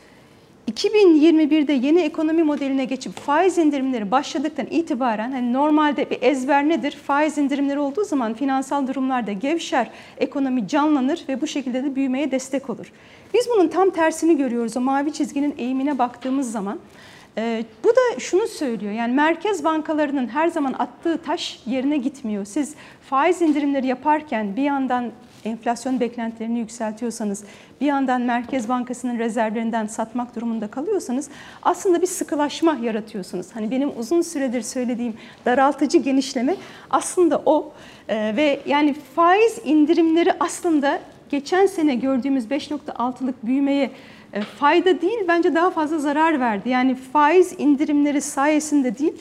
2021'de 0.68 1.72
yeni 1.72 2.00
ekonomi 2.00 2.42
modeline 2.42 2.85
geçip 2.85 3.16
faiz 3.16 3.59
indirimleri 3.59 4.11
başladıktan 4.11 4.66
itibaren 4.70 5.33
hani 5.33 5.52
normalde 5.52 6.11
bir 6.11 6.18
ezber 6.22 6.68
nedir? 6.68 6.90
Faiz 6.90 7.38
indirimleri 7.38 7.78
olduğu 7.78 8.04
zaman 8.04 8.35
finansal 8.35 8.87
durumlarda 8.87 9.33
gevşer, 9.33 9.90
ekonomi 10.18 10.68
canlanır 10.68 11.24
ve 11.28 11.40
bu 11.40 11.46
şekilde 11.46 11.85
de 11.85 11.94
büyümeye 11.94 12.31
destek 12.31 12.70
olur. 12.70 12.92
Biz 13.35 13.48
bunun 13.54 13.68
tam 13.68 13.90
tersini 13.90 14.37
görüyoruz 14.37 14.76
o 14.76 14.81
mavi 14.81 15.12
çizginin 15.12 15.54
eğimine 15.59 15.98
baktığımız 15.98 16.52
zaman. 16.52 16.78
Ee, 17.38 17.64
bu 17.85 17.88
da 17.88 18.20
şunu 18.20 18.46
söylüyor 18.46 18.92
yani 18.92 19.14
merkez 19.14 19.64
bankalarının 19.64 20.28
her 20.28 20.49
zaman 20.49 20.74
attığı 20.78 21.18
taş 21.18 21.61
yerine 21.66 21.97
gitmiyor. 21.97 22.45
Siz 22.45 22.74
faiz 23.11 23.42
indirimleri 23.42 23.86
yaparken 23.86 24.57
bir 24.57 24.62
yandan 24.62 25.11
enflasyon 25.45 26.01
beklentilerini 26.01 26.59
yükseltiyorsanız, 26.59 27.45
bir 27.80 27.86
yandan 27.86 28.20
Merkez 28.20 28.68
Bankası'nın 28.68 29.18
rezervlerinden 29.18 29.86
satmak 29.86 30.36
durumunda 30.36 30.68
kalıyorsanız 30.68 31.28
aslında 31.62 32.03
bir 32.03 32.07
sıkılaşma 32.07 32.76
yaratıyorsunuz. 32.82 33.47
Hani 33.55 33.70
benim 33.70 33.93
uzun 33.99 34.22
süredir 34.22 34.62
söylediğim 34.62 35.14
daraltıcı 35.47 35.99
genişleme 35.99 36.57
aslında 36.91 37.43
o 37.47 37.72
Ee, 38.09 38.32
ve 38.36 38.61
yani 38.66 38.95
faiz 39.16 39.59
indirimleri 39.64 40.32
aslında 40.41 41.01
geçen 41.30 41.66
sene 41.66 41.95
gördüğümüz 41.95 42.47
5.6'lık 42.47 43.47
büyümeye 43.47 43.91
e, 44.32 44.41
fayda 44.41 45.01
değil 45.01 45.18
bence 45.28 45.55
daha 45.55 45.70
fazla 45.70 45.99
zarar 45.99 46.41
verdi. 46.41 46.68
Yani 46.68 46.95
faiz 46.95 47.55
indirimleri 47.59 48.20
sayesinde 48.20 48.99
değil 48.99 49.12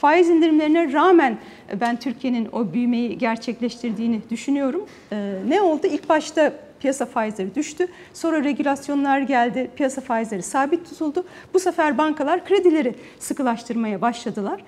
faiz 0.00 0.28
indirimlerine 0.28 0.92
rağmen 0.92 1.38
ben 1.80 1.96
Türkiye'nin 1.96 2.48
o 2.52 2.72
büyümeyi 2.72 3.18
gerçekleştirdiğini 3.18 4.20
düşünüyorum. 4.30 4.86
Ee, 5.12 5.34
ne 5.48 5.60
oldu? 5.60 5.86
İlk 5.86 6.08
başta 6.08 6.52
piyasa 6.80 7.06
faizleri 7.06 7.54
düştü. 7.54 7.86
Sonra 8.14 8.44
regülasyonlar 8.44 9.20
geldi. 9.20 9.70
Piyasa 9.76 10.00
faizleri 10.00 10.42
sabit 10.42 10.90
tutuldu. 10.90 11.24
Bu 11.54 11.60
sefer 11.60 11.98
bankalar 11.98 12.44
kredileri 12.44 12.94
sıkılaştırmaya 13.18 14.00
başladılar. 14.00 14.60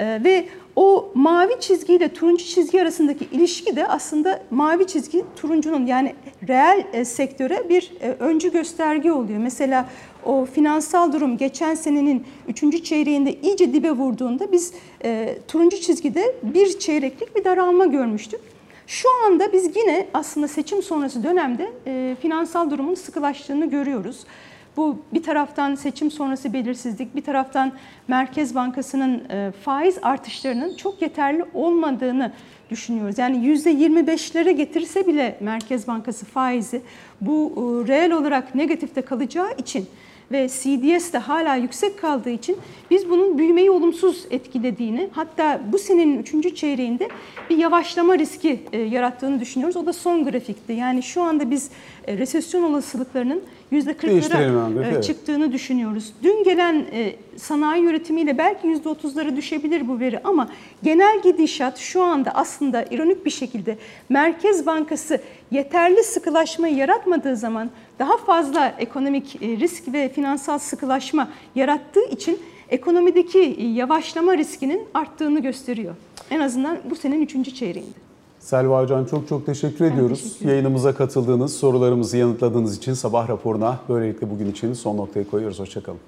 Ee, 0.00 0.20
ve 0.24 0.48
o 0.76 1.12
mavi 1.14 1.60
çizgiyle 1.60 2.08
turuncu 2.08 2.44
çizgi 2.44 2.82
arasındaki 2.82 3.24
ilişki 3.32 3.76
de 3.76 3.86
aslında 3.86 4.42
mavi 4.50 4.86
çizgi 4.86 5.24
turuncunun 5.36 5.86
yani 5.86 6.14
reel 6.48 6.84
e, 6.92 7.04
sektöre 7.04 7.68
bir 7.68 7.92
e, 8.00 8.10
öncü 8.10 8.52
gösterge 8.52 9.12
oluyor. 9.12 9.38
Mesela 9.38 9.86
o 10.26 10.44
finansal 10.44 11.12
durum 11.12 11.36
geçen 11.36 11.74
senenin 11.74 12.26
3. 12.48 12.84
çeyreğinde 12.84 13.40
iyice 13.40 13.72
dibe 13.74 13.90
vurduğunda 13.90 14.52
biz 14.52 14.72
e, 15.04 15.38
turuncu 15.48 15.80
çizgide 15.80 16.36
bir 16.42 16.78
çeyreklik 16.78 17.36
bir 17.36 17.44
daralma 17.44 17.86
görmüştük. 17.86 18.40
Şu 18.86 19.08
anda 19.26 19.52
biz 19.52 19.76
yine 19.76 20.06
aslında 20.14 20.48
seçim 20.48 20.82
sonrası 20.82 21.24
dönemde 21.24 21.70
e, 21.86 22.16
finansal 22.22 22.70
durumun 22.70 22.94
sıkılaştığını 22.94 23.70
görüyoruz. 23.70 24.24
Bu 24.76 24.98
bir 25.14 25.22
taraftan 25.22 25.74
seçim 25.74 26.10
sonrası 26.10 26.52
belirsizlik, 26.52 27.16
bir 27.16 27.22
taraftan 27.22 27.72
Merkez 28.08 28.54
Bankası'nın 28.54 29.22
e, 29.30 29.52
faiz 29.64 29.98
artışlarının 30.02 30.76
çok 30.76 31.02
yeterli 31.02 31.44
olmadığını 31.54 32.32
düşünüyoruz. 32.70 33.18
Yani 33.18 33.36
%25'lere 33.36 34.50
getirse 34.50 35.06
bile 35.06 35.38
Merkez 35.40 35.88
Bankası 35.88 36.26
faizi 36.26 36.82
bu 37.20 37.52
e, 37.56 37.88
reel 37.88 38.12
olarak 38.12 38.54
negatifte 38.54 39.02
kalacağı 39.02 39.52
için 39.58 39.86
ve 40.32 40.48
CDS 40.48 41.12
de 41.12 41.18
hala 41.18 41.56
yüksek 41.56 42.00
kaldığı 42.00 42.30
için 42.30 42.56
biz 42.90 43.10
bunun 43.10 43.38
büyümeyi 43.38 43.70
olumsuz 43.70 44.26
etkilediğini 44.30 45.08
hatta 45.12 45.60
bu 45.72 45.78
senenin 45.78 46.18
3. 46.42 46.56
çeyreğinde 46.56 47.08
bir 47.50 47.56
yavaşlama 47.56 48.18
riski 48.18 48.60
e, 48.72 48.78
yarattığını 48.78 49.40
düşünüyoruz. 49.40 49.76
O 49.76 49.86
da 49.86 49.92
son 49.92 50.24
grafikti. 50.24 50.72
Yani 50.72 51.02
şu 51.02 51.22
anda 51.22 51.50
biz 51.50 51.70
e, 52.06 52.18
resesyon 52.18 52.62
olasılıklarının 52.62 53.42
%40'lara 53.72 54.74
grafiği, 54.74 54.98
e, 54.98 55.02
çıktığını 55.02 55.52
düşünüyoruz. 55.52 56.12
Dün 56.22 56.44
gelen 56.44 56.86
e, 56.92 57.16
sanayi 57.36 57.84
üretimiyle 57.84 58.38
belki 58.38 58.68
%30'lara 58.68 59.36
düşebilir 59.36 59.88
bu 59.88 60.00
veri 60.00 60.20
ama 60.24 60.48
genel 60.82 61.22
gidişat 61.22 61.78
şu 61.78 62.02
anda 62.02 62.30
aslında 62.30 62.84
ironik 62.90 63.24
bir 63.24 63.30
şekilde 63.30 63.78
Merkez 64.08 64.66
Bankası 64.66 65.20
yeterli 65.50 66.02
sıkılaşmayı 66.02 66.76
yaratmadığı 66.76 67.36
zaman 67.36 67.70
daha 67.98 68.16
fazla 68.16 68.74
ekonomik 68.78 69.42
e, 69.42 69.48
risk 69.56 69.92
ve 69.92 70.08
finansal 70.08 70.58
sıkılaşma 70.58 71.28
yarattığı 71.54 72.04
için 72.04 72.38
ekonomideki 72.68 73.56
yavaşlama 73.74 74.38
riskinin 74.38 74.82
arttığını 74.94 75.40
gösteriyor. 75.40 75.94
En 76.30 76.40
azından 76.40 76.78
bu 76.90 76.96
senenin 76.96 77.22
3. 77.22 77.54
çeyreğinde. 77.54 78.05
Selva 78.46 78.82
Hocam 78.82 79.04
çok 79.06 79.28
çok 79.28 79.46
teşekkür 79.46 79.84
ediyoruz. 79.84 80.18
teşekkür 80.22 80.36
ederim. 80.36 80.50
Yayınımıza 80.50 80.94
katıldığınız, 80.94 81.56
sorularımızı 81.56 82.16
yanıtladığınız 82.16 82.76
için 82.76 82.94
sabah 82.94 83.28
raporuna 83.28 83.78
böylelikle 83.88 84.30
bugün 84.30 84.50
için 84.50 84.72
son 84.72 84.96
noktayı 84.96 85.30
koyuyoruz. 85.30 85.58
Hoşçakalın. 85.60 85.98